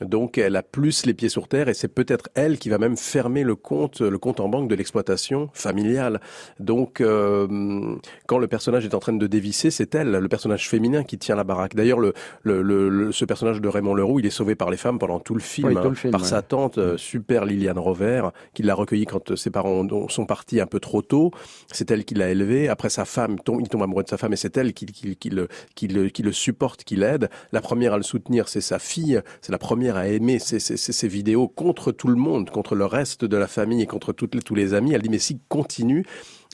Donc 0.00 0.38
elle 0.38 0.56
a 0.56 0.62
plus 0.62 1.06
les 1.06 1.14
pieds 1.14 1.28
sur 1.28 1.48
terre, 1.48 1.68
et 1.68 1.74
c'est 1.74 1.88
peut-être 1.88 2.28
elle 2.34 2.58
qui 2.58 2.68
va 2.68 2.78
même 2.78 2.96
fermer 2.96 3.44
le 3.44 3.56
compte 3.56 4.00
le 4.00 4.18
compte 4.18 4.40
en 4.40 4.48
banque 4.48 4.68
de 4.68 4.74
l'exploitation 4.74 5.50
familiale. 5.52 6.20
Donc 6.60 7.00
euh, 7.00 7.96
quand 8.26 8.38
le 8.38 8.46
personnage 8.46 8.84
est 8.84 8.94
en 8.94 8.98
train 8.98 9.12
de 9.12 9.26
dévisser, 9.26 9.70
c'est 9.70 9.94
elle, 9.94 10.10
le 10.10 10.28
personnage 10.28 10.61
féminin 10.68 11.02
qui 11.04 11.18
tient 11.18 11.36
la 11.36 11.44
baraque. 11.44 11.74
D'ailleurs, 11.74 11.98
le, 11.98 12.12
le, 12.44 13.12
ce 13.12 13.24
personnage 13.24 13.60
de 13.60 13.68
Raymond 13.68 13.94
Leroux, 13.94 14.20
il 14.20 14.26
est 14.26 14.30
sauvé 14.30 14.54
par 14.54 14.70
les 14.70 14.76
femmes 14.76 14.98
pendant 14.98 15.20
tout 15.20 15.34
le 15.34 15.40
film, 15.40 15.78
par 16.10 16.24
sa 16.24 16.42
tante, 16.42 16.78
euh, 16.78 16.96
super 16.96 17.44
Liliane 17.44 17.78
Rover, 17.78 18.28
qui 18.54 18.62
l'a 18.62 18.74
recueilli 18.74 19.06
quand 19.06 19.30
euh, 19.30 19.36
ses 19.36 19.50
parents 19.50 19.86
sont 20.08 20.26
partis 20.26 20.60
un 20.60 20.66
peu 20.66 20.80
trop 20.80 21.02
tôt. 21.02 21.30
C'est 21.70 21.90
elle 21.90 22.04
qui 22.04 22.14
l'a 22.14 22.30
élevé. 22.30 22.68
Après, 22.68 22.90
sa 22.90 23.04
femme, 23.04 23.38
tombe, 23.38 23.60
il 23.60 23.68
tombe 23.68 23.82
amoureux 23.82 24.02
de 24.02 24.08
sa 24.08 24.18
femme 24.18 24.32
et 24.32 24.36
c'est 24.36 24.56
elle 24.56 24.72
qui, 24.72 24.86
qui, 24.86 25.16
qui, 25.16 25.30
le, 25.30 25.48
qui, 25.74 25.88
le, 25.88 26.08
qui 26.08 26.22
le 26.22 26.32
supporte, 26.32 26.84
qui 26.84 26.96
l'aide. 26.96 27.28
La 27.52 27.60
première 27.60 27.94
à 27.94 27.96
le 27.96 28.02
soutenir, 28.02 28.48
c'est 28.48 28.60
sa 28.60 28.78
fille. 28.78 29.20
C'est 29.40 29.52
la 29.52 29.58
première 29.58 29.96
à 29.96 30.08
aimer 30.08 30.38
ses, 30.38 30.58
ses, 30.58 30.76
ses, 30.76 31.08
vidéos 31.08 31.48
contre 31.48 31.92
tout 31.92 32.08
le 32.08 32.16
monde, 32.16 32.50
contre 32.50 32.74
le 32.74 32.86
reste 32.86 33.24
de 33.24 33.36
la 33.36 33.46
famille 33.46 33.82
et 33.82 33.86
contre 33.86 34.12
toutes 34.12 34.42
tous 34.42 34.54
les 34.54 34.74
amis. 34.74 34.92
Elle 34.94 35.02
dit, 35.02 35.08
mais 35.08 35.18
si 35.18 35.40
continue, 35.48 36.04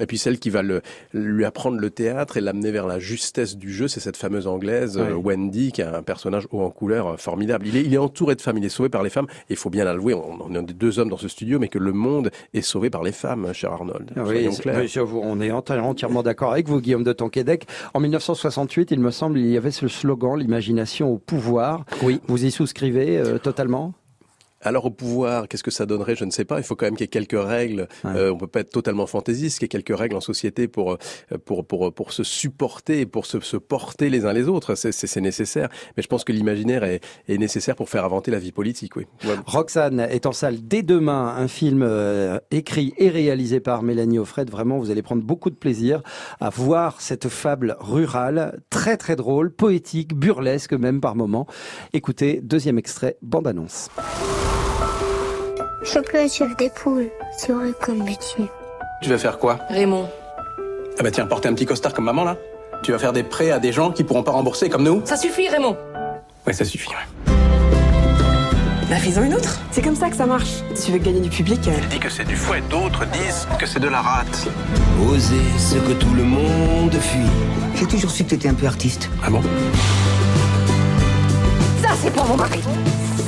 et 0.00 0.06
puis 0.06 0.18
celle 0.18 0.38
qui 0.38 0.50
va 0.50 0.62
le, 0.62 0.82
lui 1.12 1.44
apprendre 1.44 1.78
le 1.78 1.90
théâtre 1.90 2.36
et 2.36 2.40
l'amener 2.40 2.70
vers 2.70 2.86
la 2.86 2.98
justesse 2.98 3.56
du 3.56 3.72
jeu, 3.72 3.88
c'est 3.88 4.00
cette 4.00 4.16
fameuse 4.16 4.46
anglaise 4.46 4.98
euh, 4.98 5.14
Wendy, 5.14 5.72
qui 5.72 5.80
est 5.80 5.84
un 5.84 6.02
personnage 6.02 6.46
haut 6.50 6.62
en 6.62 6.70
couleur 6.70 7.06
euh, 7.06 7.16
formidable. 7.16 7.66
Il 7.66 7.76
est, 7.76 7.82
il 7.82 7.94
est 7.94 7.98
entouré 7.98 8.34
de 8.34 8.40
femmes, 8.40 8.58
il 8.58 8.64
est 8.64 8.68
sauvé 8.68 8.88
par 8.88 9.02
les 9.02 9.10
femmes. 9.10 9.26
Il 9.50 9.56
faut 9.56 9.70
bien 9.70 9.84
l'avouer, 9.84 10.14
on, 10.14 10.38
on 10.40 10.54
est 10.54 10.72
deux 10.72 10.98
hommes 10.98 11.10
dans 11.10 11.16
ce 11.16 11.28
studio, 11.28 11.58
mais 11.58 11.68
que 11.68 11.78
le 11.78 11.92
monde 11.92 12.30
est 12.54 12.62
sauvé 12.62 12.90
par 12.90 13.02
les 13.02 13.12
femmes, 13.12 13.52
cher 13.52 13.72
Arnold. 13.72 14.10
Ah 14.16 14.22
oui, 14.26 14.48
on 15.12 15.40
est 15.40 15.50
entièrement 15.50 16.22
d'accord 16.22 16.52
avec 16.52 16.68
vous, 16.68 16.80
Guillaume 16.80 17.04
de 17.04 17.12
Tonquédec. 17.12 17.66
En 17.94 18.00
1968, 18.00 18.90
il 18.90 19.00
me 19.00 19.10
semble, 19.10 19.38
il 19.38 19.48
y 19.48 19.56
avait 19.56 19.70
ce 19.70 19.88
slogan, 19.88 20.38
l'imagination 20.38 21.12
au 21.12 21.18
pouvoir. 21.18 21.84
Oui. 22.02 22.20
Vous 22.26 22.44
y 22.44 22.50
souscrivez 22.50 23.18
euh, 23.18 23.38
totalement? 23.38 23.94
Alors 24.60 24.86
au 24.86 24.90
pouvoir, 24.90 25.48
qu'est-ce 25.48 25.62
que 25.62 25.70
ça 25.70 25.86
donnerait? 25.86 26.16
Je 26.16 26.24
ne 26.24 26.30
sais 26.30 26.44
pas. 26.44 26.58
Il 26.58 26.64
faut 26.64 26.74
quand 26.74 26.86
même 26.86 26.96
qu'il 26.96 27.04
y 27.04 27.06
ait 27.06 27.08
quelques 27.08 27.40
règles. 27.40 27.88
Euh, 28.04 28.30
on 28.30 28.36
peut 28.36 28.46
pas 28.46 28.60
être 28.60 28.70
totalement 28.70 29.06
fantaisiste. 29.06 29.58
Qu'il 29.58 29.64
y 29.64 29.66
ait 29.66 29.68
quelques 29.68 29.96
règles 29.96 30.16
en 30.16 30.20
société 30.20 30.68
pour 30.68 30.92
euh, 30.92 31.38
pour 31.44 31.64
pour 31.64 31.92
pour 31.92 32.12
se 32.12 32.24
supporter, 32.24 33.06
pour 33.06 33.26
se, 33.26 33.40
se 33.40 33.56
porter 33.56 34.10
les 34.10 34.24
uns 34.26 34.32
les 34.32 34.48
autres. 34.48 34.74
C'est 34.74 35.20
nécessaire. 35.20 35.68
Mais 35.96 36.02
je 36.02 36.08
pense 36.08 36.24
que 36.24 36.32
l'imaginaire 36.32 36.84
est, 36.84 37.00
est, 37.28 37.38
nécessaire 37.38 37.76
pour 37.76 37.88
faire 37.88 38.04
avancer 38.04 38.30
la 38.30 38.38
vie 38.38 38.52
politique. 38.52 38.96
Oui. 38.96 39.06
Roxane 39.46 40.00
est 40.00 40.26
en 40.26 40.32
salle 40.32 40.58
dès 40.62 40.82
demain. 40.82 41.34
Un 41.36 41.48
film 41.48 41.82
euh, 41.82 42.38
écrit 42.50 42.94
et 42.98 43.08
réalisé 43.08 43.60
par 43.60 43.82
Mélanie 43.82 44.18
Offred. 44.18 44.50
Vraiment, 44.50 44.78
vous 44.78 44.90
allez 44.90 45.02
prendre 45.02 45.22
beaucoup 45.22 45.50
de 45.50 45.56
plaisir 45.56 46.02
à 46.40 46.50
voir 46.50 47.00
cette 47.00 47.28
fable 47.28 47.76
rurale, 47.80 48.60
très 48.70 48.96
très 48.96 49.16
drôle, 49.16 49.52
poétique, 49.52 50.14
burlesque 50.14 50.72
même 50.72 51.00
par 51.00 51.14
moments. 51.14 51.46
Écoutez, 51.92 52.40
deuxième 52.42 52.78
extrait, 52.78 53.16
bande 53.22 53.46
annonce. 53.46 53.88
Je 55.82 55.98
peux 56.00 56.18
être 56.18 56.32
chef 56.32 56.56
des 56.56 56.70
poules. 56.70 57.08
C'est 57.36 57.52
vrai 57.52 57.72
comme 57.80 58.02
métier. 58.02 58.50
Tu 59.02 59.10
vas 59.10 59.18
faire 59.18 59.38
quoi 59.38 59.58
Raymond. 59.70 60.08
Ah 60.98 61.02
bah 61.02 61.10
tiens, 61.10 61.26
porter 61.26 61.48
un 61.48 61.54
petit 61.54 61.66
costard 61.66 61.92
comme 61.92 62.06
maman 62.06 62.24
là. 62.24 62.36
Tu 62.82 62.92
vas 62.92 62.98
faire 62.98 63.12
des 63.12 63.22
prêts 63.22 63.50
à 63.50 63.58
des 63.58 63.72
gens 63.72 63.92
qui 63.92 64.02
pourront 64.02 64.22
pas 64.22 64.32
rembourser 64.32 64.68
comme 64.68 64.82
nous 64.82 65.02
Ça 65.04 65.16
suffit, 65.16 65.48
Raymond. 65.48 65.76
Ouais, 66.46 66.52
ça 66.52 66.64
suffit, 66.64 66.88
ouais. 66.90 67.34
Bah 68.88 68.96
fais-en 68.96 69.22
une 69.22 69.34
autre. 69.34 69.60
C'est 69.70 69.82
comme 69.82 69.94
ça 69.94 70.08
que 70.08 70.16
ça 70.16 70.26
marche. 70.26 70.62
Si 70.74 70.86
tu 70.86 70.92
veux 70.92 70.98
gagner 70.98 71.20
du 71.20 71.28
public. 71.28 71.60
Elle 71.66 71.74
euh. 71.74 71.86
dit 71.90 71.98
que 72.00 72.08
c'est 72.08 72.24
du 72.24 72.34
fouet, 72.34 72.62
d'autres 72.70 73.04
disent 73.06 73.46
que 73.58 73.66
c'est 73.66 73.80
de 73.80 73.88
la 73.88 74.00
rate. 74.00 74.48
Oser 75.08 75.36
ce 75.58 75.76
que 75.76 75.92
tout 75.92 76.14
le 76.14 76.24
monde 76.24 76.94
fuit. 76.94 77.20
J'ai 77.76 77.86
toujours 77.86 78.10
su 78.10 78.24
que 78.24 78.30
t'étais 78.30 78.48
un 78.48 78.54
peu 78.54 78.66
artiste. 78.66 79.10
Ah 79.22 79.30
bon? 79.30 79.42
Ça 81.82 81.90
c'est 82.02 82.12
pour 82.12 82.24
mon 82.26 82.36
mari. 82.36 82.60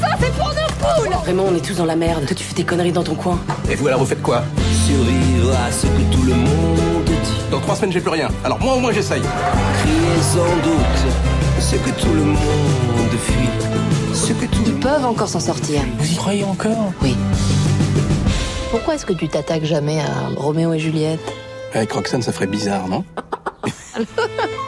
Ça 0.01 0.09
c'est 0.19 0.33
pour 0.33 0.49
nous 0.49 0.70
Raymond, 0.83 1.49
on 1.51 1.55
est 1.55 1.65
tous 1.65 1.77
dans 1.77 1.85
la 1.85 1.97
merde. 1.97 2.25
Toi, 2.27 2.35
tu 2.35 2.45
fais 2.45 2.55
tes 2.55 2.65
conneries 2.65 2.93
dans 2.93 3.03
ton 3.03 3.15
coin. 3.15 3.39
Et 3.71 3.75
vous, 3.75 3.87
alors, 3.89 4.01
vous 4.01 4.07
faites 4.07 4.23
quoi 4.23 4.43
Survivre 4.87 5.53
à 5.67 5.71
ce 5.71 5.87
que 5.87 6.15
tout 6.15 6.23
le 6.23 6.35
monde 6.35 7.05
dit. 7.05 7.51
Dans 7.51 7.61
trois 7.61 7.77
semaines, 7.77 7.93
j'ai 7.93 8.01
plus 8.01 8.11
rien. 8.11 8.29
Alors, 8.45 8.59
moi, 8.61 8.75
au 8.75 8.81
moins, 8.81 8.93
j'essaye. 8.93 9.23
Crier 9.23 10.23
sans 10.23 10.57
doute 10.65 11.61
ce 11.61 11.77
que 11.77 11.91
tout 12.01 12.13
le 12.13 12.25
monde 12.25 13.11
fuit. 13.23 14.15
Ce 14.15 14.33
que 14.33 14.47
tout 14.47 14.63
Ils 14.67 14.75
peuvent 14.75 15.05
encore 15.05 15.29
s'en 15.29 15.41
sortir. 15.41 15.83
Vous 15.99 16.13
y 16.13 16.17
croyez 16.17 16.45
encore 16.45 16.93
Oui. 17.03 17.17
Pourquoi 18.71 18.95
est-ce 18.95 19.05
que 19.07 19.13
tu 19.13 19.29
t'attaques 19.29 19.65
jamais 19.65 20.01
à 20.01 20.41
Roméo 20.41 20.73
et 20.73 20.79
Juliette? 20.79 21.21
Avec 21.75 21.93
Roxane, 21.93 22.23
ça 22.23 22.33
ferait 22.33 22.47
bizarre, 22.47 22.89
non? 22.89 23.05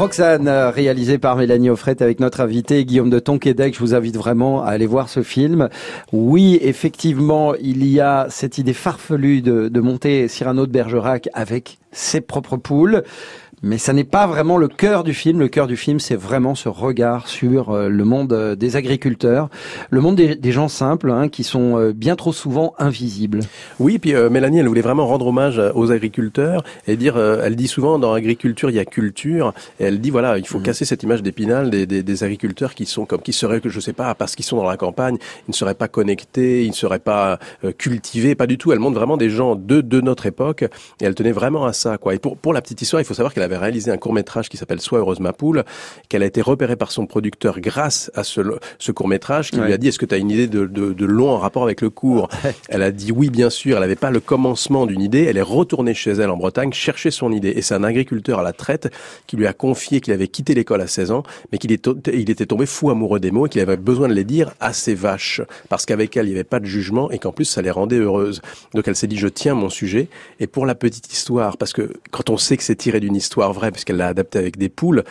Roxane, 0.00 0.48
euh, 0.48 0.70
réalisée 0.70 1.18
par 1.18 1.36
Mélanie 1.36 1.68
Offret 1.68 2.02
avec 2.02 2.20
notre 2.20 2.40
invité 2.40 2.86
Guillaume 2.86 3.10
de 3.10 3.18
Tonquédec. 3.18 3.74
Je 3.74 3.80
vous 3.80 3.94
invite 3.94 4.16
vraiment 4.16 4.64
à 4.64 4.70
aller 4.70 4.86
voir 4.86 5.10
ce 5.10 5.22
film. 5.22 5.68
Oui, 6.10 6.58
effectivement, 6.62 7.54
il 7.56 7.86
y 7.86 8.00
a 8.00 8.26
cette 8.30 8.56
idée 8.56 8.72
farfelue 8.72 9.42
de 9.42 9.80
monter 9.80 10.26
Cyrano 10.26 10.64
de 10.64 10.72
Bergerac 10.72 11.28
avec 11.34 11.80
ses 11.92 12.22
propres 12.22 12.56
poules 12.56 13.02
mais 13.62 13.78
ça 13.78 13.92
n'est 13.92 14.04
pas 14.04 14.26
vraiment 14.26 14.56
le 14.56 14.68
cœur 14.68 15.04
du 15.04 15.14
film. 15.14 15.38
Le 15.40 15.48
cœur 15.48 15.66
du 15.66 15.76
film, 15.76 16.00
c'est 16.00 16.16
vraiment 16.16 16.54
ce 16.54 16.68
regard 16.68 17.28
sur 17.28 17.70
euh, 17.70 17.88
le 17.88 18.04
monde 18.04 18.32
euh, 18.32 18.56
des 18.56 18.76
agriculteurs, 18.76 19.48
le 19.90 20.00
monde 20.00 20.16
des, 20.16 20.52
gens 20.52 20.68
simples, 20.68 21.10
hein, 21.10 21.28
qui 21.28 21.44
sont 21.44 21.78
euh, 21.78 21.92
bien 21.92 22.16
trop 22.16 22.32
souvent 22.32 22.74
invisibles. 22.78 23.40
Oui, 23.78 23.98
puis 23.98 24.14
Mélanie, 24.14 24.58
elle 24.58 24.68
voulait 24.68 24.80
vraiment 24.80 25.06
rendre 25.06 25.26
hommage 25.26 25.60
aux 25.74 25.92
agriculteurs 25.92 26.64
et 26.86 26.96
dire, 26.96 27.16
elle 27.18 27.56
dit 27.56 27.68
souvent 27.68 27.98
dans 27.98 28.12
agriculture, 28.12 28.70
il 28.70 28.76
y 28.76 28.78
a 28.78 28.84
culture. 28.84 29.52
Et 29.78 29.84
elle 29.84 30.00
dit 30.00 30.10
voilà, 30.10 30.38
il 30.38 30.46
faut 30.46 30.58
mmh. 30.58 30.64
casser 30.64 30.84
cette 30.84 31.02
image 31.02 31.22
d'épinal 31.22 31.70
des, 31.70 31.86
des, 31.86 32.02
des, 32.02 32.24
agriculteurs 32.24 32.74
qui 32.74 32.86
sont 32.86 33.04
comme 33.06 33.22
qui 33.22 33.32
seraient, 33.32 33.60
je 33.64 33.80
sais 33.80 33.92
pas, 33.92 34.14
parce 34.14 34.34
qu'ils 34.34 34.44
sont 34.44 34.56
dans 34.56 34.68
la 34.68 34.76
campagne, 34.76 35.16
ils 35.48 35.50
ne 35.50 35.54
seraient 35.54 35.74
pas 35.74 35.88
connectés, 35.88 36.64
ils 36.64 36.70
ne 36.70 36.74
seraient 36.74 36.98
pas 36.98 37.38
cultivés, 37.78 38.34
pas 38.34 38.46
du 38.46 38.58
tout. 38.58 38.72
Elle 38.72 38.78
montre 38.78 38.96
vraiment 38.96 39.16
des 39.16 39.30
gens 39.30 39.54
de 39.54 39.80
de 39.80 40.00
notre 40.00 40.26
époque 40.26 40.62
et 40.62 41.04
elle 41.04 41.14
tenait 41.14 41.32
vraiment 41.32 41.64
à 41.64 41.72
ça, 41.72 41.98
quoi. 41.98 42.14
Et 42.14 42.18
pour 42.18 42.36
pour 42.36 42.52
la 42.52 42.62
petite 42.62 42.82
histoire, 42.82 43.00
il 43.00 43.04
faut 43.04 43.14
savoir 43.14 43.32
qu'elle 43.32 43.44
avait 43.50 43.58
réalisé 43.60 43.90
un 43.90 43.96
court 43.96 44.12
métrage 44.12 44.48
qui 44.48 44.56
s'appelle 44.56 44.80
Sois 44.80 44.98
heureuse 44.98 45.20
ma 45.20 45.32
poule, 45.32 45.64
qu'elle 46.08 46.22
a 46.22 46.26
été 46.26 46.40
repérée 46.40 46.76
par 46.76 46.92
son 46.92 47.06
producteur 47.06 47.60
grâce 47.60 48.10
à 48.14 48.24
ce, 48.24 48.40
ce 48.78 48.92
court 48.92 49.08
métrage, 49.08 49.50
qui 49.50 49.60
lui 49.60 49.72
a 49.72 49.78
dit 49.78 49.88
est-ce 49.88 49.98
que 49.98 50.06
tu 50.06 50.14
as 50.14 50.18
une 50.18 50.30
idée 50.30 50.46
de, 50.46 50.66
de, 50.66 50.92
de, 50.92 51.06
long 51.06 51.30
en 51.30 51.38
rapport 51.38 51.62
avec 51.62 51.80
le 51.80 51.90
cours? 51.90 52.28
Elle 52.68 52.82
a 52.82 52.90
dit 52.90 53.12
oui, 53.12 53.30
bien 53.30 53.50
sûr. 53.50 53.76
Elle 53.76 53.82
n'avait 53.82 53.96
pas 53.96 54.10
le 54.10 54.20
commencement 54.20 54.86
d'une 54.86 55.00
idée. 55.00 55.24
Elle 55.24 55.36
est 55.36 55.42
retournée 55.42 55.94
chez 55.94 56.12
elle 56.12 56.30
en 56.30 56.36
Bretagne 56.36 56.72
chercher 56.72 57.10
son 57.10 57.32
idée. 57.32 57.52
Et 57.56 57.62
c'est 57.62 57.74
un 57.74 57.84
agriculteur 57.84 58.38
à 58.38 58.42
la 58.42 58.52
traite 58.52 58.92
qui 59.26 59.36
lui 59.36 59.46
a 59.46 59.52
confié 59.52 60.00
qu'il 60.00 60.12
avait 60.12 60.28
quitté 60.28 60.54
l'école 60.54 60.80
à 60.80 60.86
16 60.86 61.10
ans, 61.10 61.22
mais 61.52 61.58
qu'il 61.58 61.70
il 61.70 62.30
était 62.30 62.46
tombé 62.46 62.66
fou 62.66 62.90
amoureux 62.90 63.20
des 63.20 63.30
mots 63.30 63.46
et 63.46 63.48
qu'il 63.48 63.60
avait 63.60 63.76
besoin 63.76 64.08
de 64.08 64.14
les 64.14 64.24
dire 64.24 64.52
à 64.60 64.72
ses 64.72 64.94
vaches, 64.94 65.40
parce 65.68 65.86
qu'avec 65.86 66.16
elle 66.16 66.26
il 66.26 66.30
n'y 66.30 66.34
avait 66.34 66.44
pas 66.44 66.60
de 66.60 66.66
jugement 66.66 67.10
et 67.10 67.18
qu'en 67.18 67.32
plus 67.32 67.44
ça 67.44 67.62
les 67.62 67.70
rendait 67.70 67.98
heureuses. 67.98 68.42
Donc 68.74 68.86
elle 68.88 68.96
s'est 68.96 69.06
dit 69.06 69.16
je 69.16 69.28
tiens 69.28 69.54
mon 69.54 69.70
sujet. 69.70 70.08
Et 70.38 70.46
pour 70.46 70.66
la 70.66 70.74
petite 70.74 71.12
histoire, 71.12 71.56
parce 71.56 71.72
que 71.72 71.92
quand 72.10 72.30
on 72.30 72.36
sait 72.36 72.56
que 72.56 72.62
c'est 72.62 72.76
tiré 72.76 73.00
d'une 73.00 73.16
histoire 73.16 73.39
vraie, 73.48 73.70
puisqu'elle 73.70 73.96
l'a 73.96 74.08
adapté 74.08 74.38
avec 74.38 74.58
des 74.58 74.68
poules, 74.68 75.04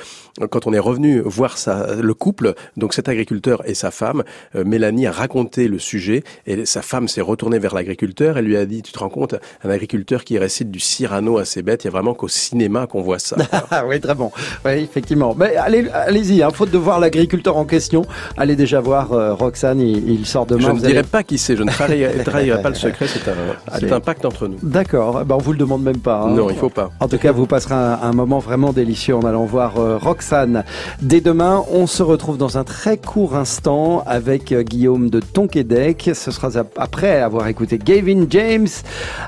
quand 0.50 0.68
on 0.68 0.74
est 0.74 0.80
revenu 0.80 1.22
voir 1.26 1.58
le 2.00 2.14
couple, 2.14 2.54
donc 2.78 2.94
cet 2.94 3.10
agriculteur 3.10 3.62
et 3.66 3.74
sa 3.74 3.92
femme, 3.92 4.24
euh, 4.56 4.64
Mélanie 4.64 5.08
a 5.08 5.12
raconté 5.12 5.68
le 5.68 5.80
sujet 5.80 6.24
et 6.46 6.66
sa 6.66 6.82
femme 6.82 7.08
s'est 7.08 7.22
retournée 7.22 7.60
vers 7.60 7.74
l'agriculteur. 7.74 8.38
Elle 8.38 8.46
lui 8.46 8.58
a 8.58 8.66
dit, 8.66 8.82
tu 8.82 8.92
te 8.92 9.00
rends 9.00 9.10
compte, 9.10 9.36
un 9.64 9.70
agriculteur 9.70 10.24
qui 10.24 10.38
récite 10.38 10.72
du 10.72 10.80
Cyrano 10.80 11.38
à 11.38 11.46
ses 11.46 11.62
bêtes, 11.62 11.84
il 11.84 11.88
y 11.88 11.90
a 11.90 11.92
vraiment 11.92 12.14
qu'au 12.14 12.28
cinéma 12.28 12.88
qu'on 12.88 13.02
voit 13.02 13.20
ça. 13.20 13.36
oui, 13.88 14.00
très 14.00 14.16
bon. 14.16 14.32
Oui, 14.66 14.72
effectivement. 14.74 15.36
Mais 15.38 15.56
allez, 15.56 15.88
allez-y, 15.90 16.44
hein, 16.44 16.50
faute 16.52 16.72
de 16.72 16.78
voir 16.78 17.00
l'agriculteur 17.00 17.58
en 17.58 17.66
question, 17.66 18.04
allez 18.38 18.56
déjà 18.56 18.80
voir 18.80 19.14
euh, 19.14 19.34
Roxane, 19.34 19.82
il, 19.82 20.26
sort 20.26 20.46
demain. 20.46 20.68
Je 20.68 20.72
ne 20.72 20.80
dirai 20.80 21.04
pas 21.04 21.24
qui 21.24 21.38
c'est, 21.38 21.56
je 21.56 21.64
ne 21.64 21.72
trahirai, 22.24 22.62
pas 22.62 22.70
le 22.70 22.76
secret, 22.76 23.08
c'est 23.08 23.28
un, 23.28 23.96
un, 23.96 24.00
pacte 24.00 24.26
entre 24.26 24.48
nous. 24.48 24.58
D'accord, 24.62 25.26
ben, 25.26 25.36
on 25.36 25.40
vous 25.40 25.54
le 25.54 25.58
demande 25.58 25.84
même 25.84 26.00
pas. 26.00 26.22
Hein. 26.22 26.32
Non, 26.32 26.50
il 26.50 26.56
faut 26.56 26.70
pas. 26.70 26.92
En 27.00 27.08
tout 27.08 27.18
cas, 27.18 27.32
vous 27.32 27.46
passerez 27.46 27.76
un, 27.76 28.14
moment 28.20 28.40
vraiment 28.40 28.74
délicieux 28.74 29.16
en 29.16 29.22
allant 29.22 29.46
voir 29.46 29.78
euh, 29.78 29.98
Roxane. 29.98 30.66
Dès 31.02 31.22
demain, 31.22 31.64
on 31.72 31.88
se 31.88 32.04
retrouve 32.04 32.38
dans 32.38 32.58
un 32.58 32.66
très 32.66 32.98
court 32.98 33.36
instant 33.36 34.04
avec 34.06 34.52
euh, 34.52 34.62
Guillaume 34.62 35.10
de 35.10 35.22
Tonquédec. 35.22 36.12
Ce 36.14 36.32
sera 36.32 36.50
après 36.78 37.22
avoir 37.22 37.48
écouté 37.48 37.78
Gavin 37.78 38.26
James 38.30 38.68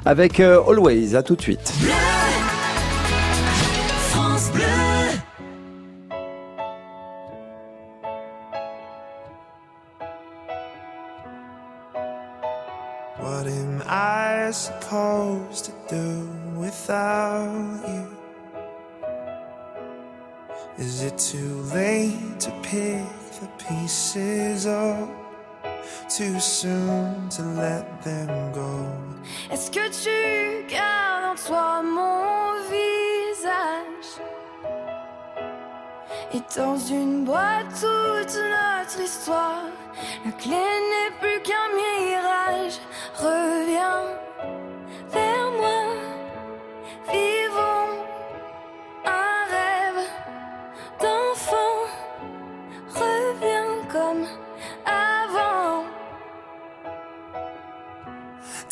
avec 0.04 0.40
Always. 0.42 1.16
À 1.16 1.24
tout 1.24 1.36
de 1.36 1.42
suite. 1.42 1.74
What 13.20 13.48
am 13.48 13.84
I 13.88 14.52
supposed 14.52 15.66
to 15.66 15.72
do 15.90 16.30
without 16.60 17.80
you? 17.88 18.21
Is 20.82 21.04
it 21.04 21.16
too 21.20 21.62
late 21.76 22.40
to 22.40 22.50
pick 22.64 23.06
the 23.40 23.48
pieces 23.60 24.66
up? 24.66 25.10
Too 26.10 26.40
soon 26.40 27.30
to 27.30 27.44
let 27.44 28.02
them 28.02 28.52
go? 28.52 28.88
Est-ce 29.52 29.70
que 29.70 29.88
tu 30.04 30.66
gardes 30.68 31.34
en 31.34 31.36
toi 31.36 31.84
mon 31.84 32.54
visage? 32.72 34.12
Et 36.34 36.42
dans 36.58 36.78
une 36.78 37.26
boîte 37.26 37.70
toute 37.80 38.40
notre 38.56 39.02
histoire, 39.02 39.66
la 40.26 40.32
clé 40.32 40.50
n'est 40.92 41.16
plus 41.20 41.42
qu'un 41.44 41.70
mirage. 41.76 42.80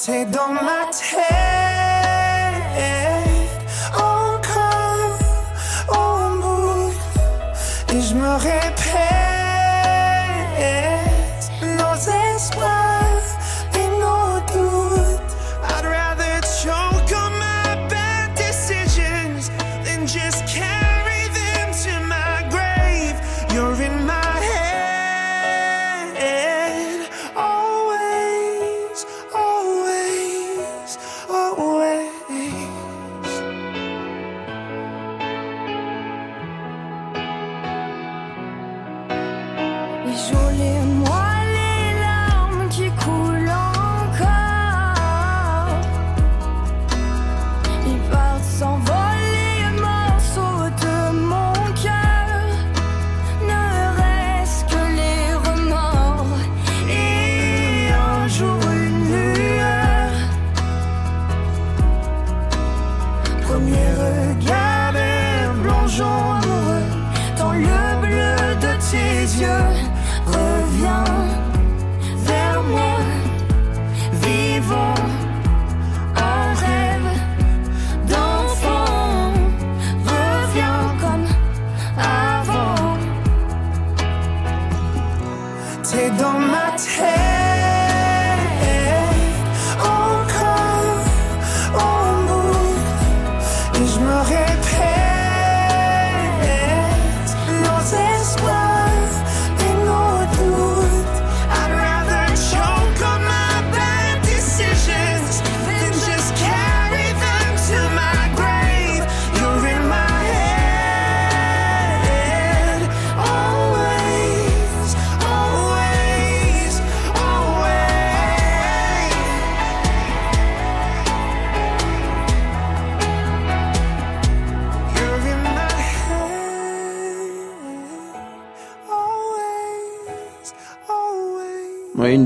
T'es 0.09 0.25
dans 0.25 0.53
ma 0.53 0.89
tête, 0.91 1.19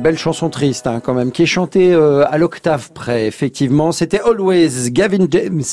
belle 0.03 0.17
chanson 0.17 0.49
triste 0.49 0.85
hein, 0.85 0.99
quand 1.03 1.13
même, 1.13 1.31
qui 1.31 1.43
est 1.43 1.47
chantée 1.47 1.93
euh, 1.93 2.25
à 2.29 2.37
l'octave 2.37 2.91
près. 2.91 3.25
Effectivement, 3.25 3.91
c'était 3.91 4.19
Always 4.19 4.91
Gavin 4.91 5.25
James. 5.31 5.63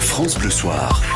France 0.00 0.38
Bleu 0.38 0.50
Soir. 0.50 1.11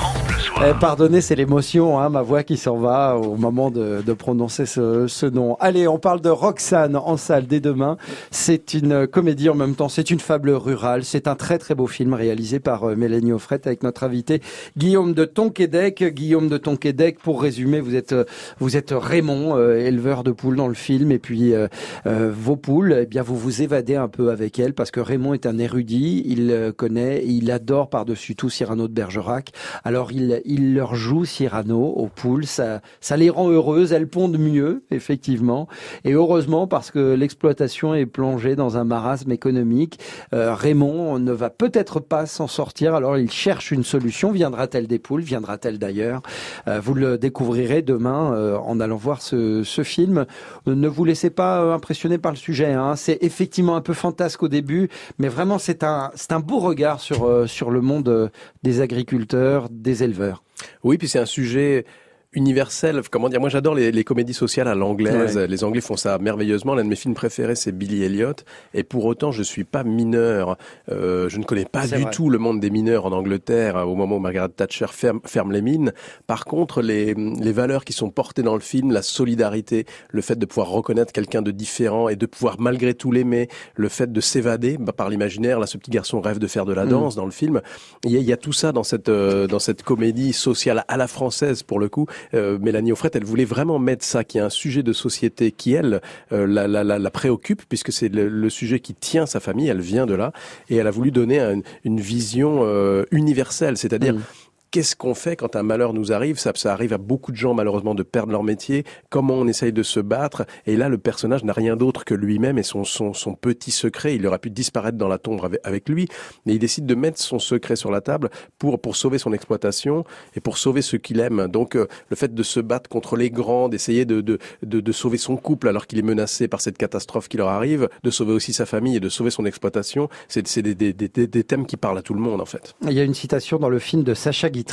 Eh, 0.65 0.73
pardonnez, 0.81 1.21
c'est 1.21 1.35
l'émotion, 1.35 2.01
hein, 2.01 2.09
ma 2.09 2.23
voix 2.23 2.43
qui 2.43 2.57
s'en 2.57 2.79
va 2.79 3.19
au 3.19 3.37
moment 3.37 3.71
de, 3.71 4.03
de 4.05 4.13
prononcer 4.15 4.65
ce, 4.65 5.07
ce, 5.07 5.27
nom. 5.27 5.57
Allez, 5.61 5.87
on 5.87 5.99
parle 5.99 6.23
de 6.23 6.31
Roxane 6.31 6.97
en 6.97 7.19
salle 7.19 7.47
dès 7.47 7.61
demain. 7.61 7.99
C'est 8.31 8.73
une 8.73 9.07
comédie 9.07 9.51
en 9.51 9.55
même 9.55 9.75
temps, 9.75 9.91
c'est 9.91 10.11
une 10.11 10.19
fable 10.19 10.51
rurale. 10.51 11.05
C'est 11.05 11.29
un 11.29 11.35
très 11.35 11.59
très 11.59 11.75
beau 11.75 11.87
film 11.87 12.15
réalisé 12.15 12.59
par 12.59 12.85
euh, 12.85 12.97
Mélanie 12.97 13.33
Offret 13.33 13.61
avec 13.67 13.83
notre 13.83 14.03
invité 14.03 14.41
Guillaume 14.79 15.13
de 15.13 15.27
Tonquédec. 15.27 16.03
Guillaume 16.03 16.49
de 16.49 16.57
Tonquédec, 16.57 17.19
pour 17.19 17.43
résumer, 17.43 17.81
vous 17.81 17.95
êtes 17.95 18.15
vous 18.59 18.79
êtes 18.79 18.95
Raymond, 18.97 19.57
euh, 19.57 19.79
éleveur 19.79 20.25
de 20.25 20.33
poules 20.33 20.57
dans 20.57 20.69
le 20.69 20.75
film, 20.75 21.13
et 21.13 21.19
puis 21.19 21.53
euh, 21.53 21.69
euh, 22.07 22.33
vos 22.35 22.57
poules, 22.57 23.01
eh 23.03 23.07
bien 23.07 23.23
vous 23.23 23.37
vous 23.37 23.63
évadez 23.63 23.97
un 23.97 24.09
peu 24.09 24.31
avec 24.31 24.59
elles 24.59 24.75
parce 24.75 24.91
que 24.91 25.01
Raymond 25.01 25.35
est 25.35 25.47
un 25.47 25.59
érudit, 25.59 26.23
il 26.27 26.73
connaît, 26.77 27.23
il 27.27 27.51
adore 27.51 27.91
par-dessus 27.91 28.37
tout 28.37 28.49
Cyrano 28.49 28.89
de 28.89 28.93
Bergerac. 28.93 29.53
Alors 29.85 30.13
il 30.13 30.41
il 30.47 30.75
leur 30.75 30.95
joue 30.95 31.25
Cyrano 31.25 31.93
aux 31.97 32.09
poules, 32.09 32.47
ça, 32.47 32.81
ça 33.01 33.17
les 33.17 33.31
rend 33.31 33.51
heureuses, 33.51 33.93
elles 33.93 34.09
pondent 34.09 34.39
mieux, 34.39 34.85
effectivement. 34.91 35.69
Et 36.05 36.13
heureusement, 36.13 36.67
parce 36.67 36.91
que 36.91 37.15
l'exploitation 37.15 37.95
est 37.95 38.07
plongée 38.07 38.57
dans 38.57 38.77
un 38.77 38.85
marasme 38.85 39.33
économique, 39.33 39.99
euh, 40.33 40.55
Raymond 40.55 41.19
ne 41.19 41.33
va 41.33 41.51
peut-être 41.51 42.01
pas 42.01 42.27
s'en 42.27 42.47
sortir, 42.47 42.95
alors 42.95 43.19
il 43.19 43.31
cherche 43.31 43.71
une 43.71 43.85
solution. 43.85 44.31
Viendra-t-elle 44.31 44.87
des 44.87 44.99
poules? 44.99 45.23
Viendra-t-elle 45.23 45.79
d'ailleurs? 45.79 46.23
Euh, 46.69 46.81
Vous 46.81 46.95
le 46.95 47.19
découvrirez 47.19 47.83
demain 47.83 48.33
euh, 48.35 48.57
en 48.57 48.81
allant 48.81 48.97
voir 48.97 49.23
ce, 49.23 49.63
film. 49.85 50.25
Ne 50.67 50.89
vous 50.89 51.05
laissez 51.05 51.31
pas 51.31 51.61
impressionner 51.75 52.19
par 52.19 52.33
le 52.33 52.39
sujet. 52.39 52.73
Hein. 52.73 52.97
C'est 52.97 53.19
effectivement 53.21 53.77
un 53.77 53.81
peu 53.81 53.93
fantasque 53.93 54.43
au 54.43 54.49
début, 54.49 54.89
mais 55.19 55.29
vraiment 55.29 55.59
c'est 55.59 55.85
un, 55.85 56.11
un 56.31 56.41
beau 56.41 56.59
regard 56.59 57.01
sur, 57.01 57.49
sur 57.49 57.71
le 57.71 57.81
monde 57.81 58.31
des 58.63 58.81
agriculteurs, 58.81 59.69
des 59.71 60.03
éleveurs. 60.03 60.36
Oui, 60.83 60.99
puis 60.99 61.09
c'est 61.09 61.19
un 61.19 61.27
sujet 61.27 61.85
universel. 62.33 63.03
Comment 63.11 63.29
dire 63.29 63.41
Moi, 63.41 63.49
j'adore 63.49 63.75
les, 63.75 63.93
les, 63.93 64.05
comédies 64.05 64.35
sociales 64.35 64.69
à 64.69 64.75
l'anglaise. 64.75 65.37
Ouais. 65.37 65.47
Les 65.47 65.65
Anglais 65.65 65.81
font 65.81 65.97
ça 65.97 66.19
merveilleusement. 66.19 66.75
L'un 66.75 66.85
de 66.85 66.89
mes 66.89 66.97
films 66.97 67.15
préférés, 67.15 67.55
c'est 67.55 67.73
Billy 67.73 68.03
Elliot. 68.03 68.35
Et 68.75 68.83
pour 68.83 69.05
autant, 69.05 69.33
je 69.33 69.43
suis 69.43 69.65
pas 69.65 69.85
mineur. 69.85 70.57
Euh, 70.91 71.29
je 71.29 71.39
ne 71.39 71.45
connais 71.45 71.65
pas 71.65 71.87
du 71.87 71.95
vrai. 71.95 72.11
tout 72.11 72.31
le 72.31 72.39
monde 72.39 72.61
des 72.61 72.71
mineurs 72.71 73.07
en 73.07 73.13
Angleterre 73.13 73.77
au 73.89 73.95
moment 73.95 74.17
où 74.17 74.21
Margaret 74.21 74.49
Thatcher 74.49 74.87
ferme, 74.91 75.21
ferme 75.25 75.53
les 75.53 75.63
mines. 75.63 75.93
Par 76.27 76.45
contre, 76.45 76.83
les, 76.83 77.15
les 77.15 77.53
valeurs 77.53 77.85
qui 77.85 77.93
sont 77.93 78.11
portées 78.11 78.43
dans 78.43 78.55
le 78.55 78.61
film, 78.61 78.93
la 78.93 79.03
solidarité, 79.03 79.87
le 80.11 80.21
fait 80.21 80.39
de 80.39 80.47
pouvoir 80.47 80.69
reconnaître 80.69 81.13
quelqu'un 81.13 81.43
de 81.43 81.51
différent 81.51 82.09
et 82.09 82.17
de 82.17 82.27
pouvoir 82.27 82.57
malgré 82.59 82.95
tout 82.95 83.13
l'aimer, 83.13 83.49
le 83.75 83.89
fait 83.89 84.13
de 84.13 84.21
s'évader 84.21 84.77
bah, 84.79 84.93
par 84.93 85.09
l'imaginaire. 85.09 85.59
Là, 85.59 85.67
ce 85.67 85.79
petit 85.79 85.91
garçon 85.91 86.21
rêve 86.21 86.39
de 86.39 86.47
faire 86.47 86.65
de 86.65 86.73
la 86.73 86.87
danse 86.87 87.15
mmh. 87.15 87.19
dans 87.19 87.25
le 87.25 87.31
film. 87.31 87.61
Il 88.05 88.11
y, 88.11 88.17
a, 88.17 88.21
il 88.21 88.27
y 88.27 88.33
a 88.33 88.37
tout 88.37 88.53
ça 88.53 88.73
dans 88.73 88.85
cette 88.85 89.09
euh, 89.09 89.47
dans 89.47 89.59
cette 89.59 89.83
comédie 89.83 90.33
sociale 90.33 90.85
à 90.89 90.97
la 90.97 91.07
française 91.07 91.63
pour 91.63 91.79
le 91.79 91.89
coup 91.89 92.07
euh, 92.35 92.59
Mélanie 92.59 92.93
Offret, 92.93 93.11
elle 93.15 93.25
voulait 93.25 93.45
vraiment 93.45 93.79
mettre 93.79 94.05
ça, 94.05 94.25
qui 94.25 94.39
est 94.39 94.43
un 94.43 94.51
sujet 94.51 94.83
de 94.83 94.93
société 94.93 95.53
qui, 95.53 95.73
elle, 95.73 96.01
euh, 96.33 96.47
la, 96.47 96.67
la, 96.67 96.85
la, 96.85 96.99
la, 96.99 97.11
préoccupe, 97.11 97.63
puisque 97.69 97.93
c'est 97.93 98.09
le, 98.09 98.29
le, 98.29 98.51
sujet 98.51 98.81
qui 98.81 98.95
tient 98.95 99.27
sa 99.27 99.41
famille, 99.41 99.69
elle 99.69 99.81
vient 99.81 100.07
de 100.07 100.15
là, 100.15 100.33
et 100.69 100.77
elle 100.77 100.87
a 100.87 100.91
voulu 100.91 101.11
donner 101.11 101.41
un, 101.41 101.61
une 101.85 102.01
vision 102.01 102.61
euh, 102.63 103.05
universelle, 103.11 103.77
c'est-à-dire... 103.77 104.15
Mmh 104.15 104.23
qu'est-ce 104.71 104.97
qu'on 104.97 105.15
fait 105.15 105.37
quand 105.37 105.57
un 105.57 105.63
malheur 105.63 105.93
nous 105.93 106.13
arrive? 106.13 106.39
Ça, 106.39 106.53
ça 106.55 106.73
arrive 106.73 106.93
à 106.93 106.99
beaucoup 106.99 107.33
de 107.33 107.37
gens 107.37 107.55
malheureusement 107.55 107.95
de 107.95 108.03
perdre 108.03 108.33
leur 108.33 108.43
métier. 108.43 108.85
Comment 109.09 109.35
on 109.35 109.47
essaye 109.47 109.73
de 109.73 109.83
se 109.83 110.01
battre? 110.01 110.45
Et 110.67 110.77
là, 110.77 110.89
le 110.89 110.99
personnage 110.99 111.45
n'a 111.45 111.53
rien 111.53 111.77
d'autre 111.77 112.05
que 112.05 112.15
lui-même 112.15 112.59
et 112.59 112.63
son, 112.63 112.85
son, 112.85 113.15
son, 113.15 113.35
petit 113.35 113.71
secret. 113.71 114.17
Il 114.17 114.27
aurait 114.27 114.39
pu 114.39 114.51
disparaître 114.51 114.99
dans 114.99 115.09
la 115.09 115.19
tombe 115.19 115.59
avec, 115.65 115.89
lui, 115.89 116.09
mais 116.45 116.55
il 116.55 116.59
décide 116.59 116.87
de 116.87 116.95
mettre 116.95 117.19
son 117.19 117.39
secret 117.39 117.77
sur 117.77 117.91
la 117.91 118.01
table 118.01 118.29
pour 118.59 118.81
pour 118.81 118.97
sauver 118.97 119.19
son 119.19 119.33
exploitation 119.33 120.05
et 120.35 120.41
pour 120.41 120.59
sauver 120.59 120.83
ce 120.83 120.97
qu'il 120.97 121.21
aime. 121.21 121.49
Donc, 121.49 121.75
euh, 121.75 121.87
le 122.11 122.17
fait 122.17 122.35
de 122.35 122.43
se 122.43 122.61
battre 122.61 122.91
contre 122.91 123.17
les 123.17 123.31
grands, 123.31 123.69
d'essayer 123.69 124.05
de, 124.05 124.21
de, 124.21 124.39
de, 124.63 124.81
de, 124.81 124.93
sauver 124.93 125.19
son 125.19 125.37
couple 125.37 125.69
alors 125.69 125.87
qu'il 125.87 125.99
est 125.99 126.03
menacé 126.03 126.49
par 126.49 126.61
cette 126.61 126.77
catastrophe 126.77 127.29
qui 127.29 127.37
leur 127.37 127.49
arrive, 127.49 127.89
de 128.03 128.11
sauver 128.11 128.33
aussi 128.33 128.53
sa 128.53 128.67
famille 128.67 128.97
et 128.97 129.01
de 129.01 129.09
sauver 129.09 129.31
son 129.31 129.47
exploitation, 129.47 130.09
c'est 130.29 130.63
des, 130.63 130.75
des, 130.75 130.93
des, 130.93 131.09
des 131.09 131.45
thèmes 131.45 131.67
qui 131.67 131.77
parlent 131.77 131.99
à 131.99 132.03
tout 132.03 132.15
le 132.15 132.21
monde 132.21 132.41
en 132.41 132.47
fait. 132.47 132.75
Il 132.83 132.93
y 132.93 133.01
a 133.01 133.05
une 133.05 133.15
citation 133.15 133.59
dans 133.59 133.71
le 133.71 133.79
film 133.79 134.03
de 134.03 134.15
Sacha 134.15 134.51
Guitry. 134.51 134.66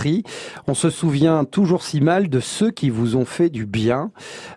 On 0.67 0.73
se 0.73 0.89
souvient 0.89 1.45
toujours 1.45 1.84
si 1.84 2.01
mal 2.01 2.29
de 2.29 2.39
ceux 2.39 2.71
qui 2.71 2.89
vous 2.89 3.15
ont 3.15 3.25
fait 3.25 3.49
du 3.49 3.65
bien. 3.65 4.12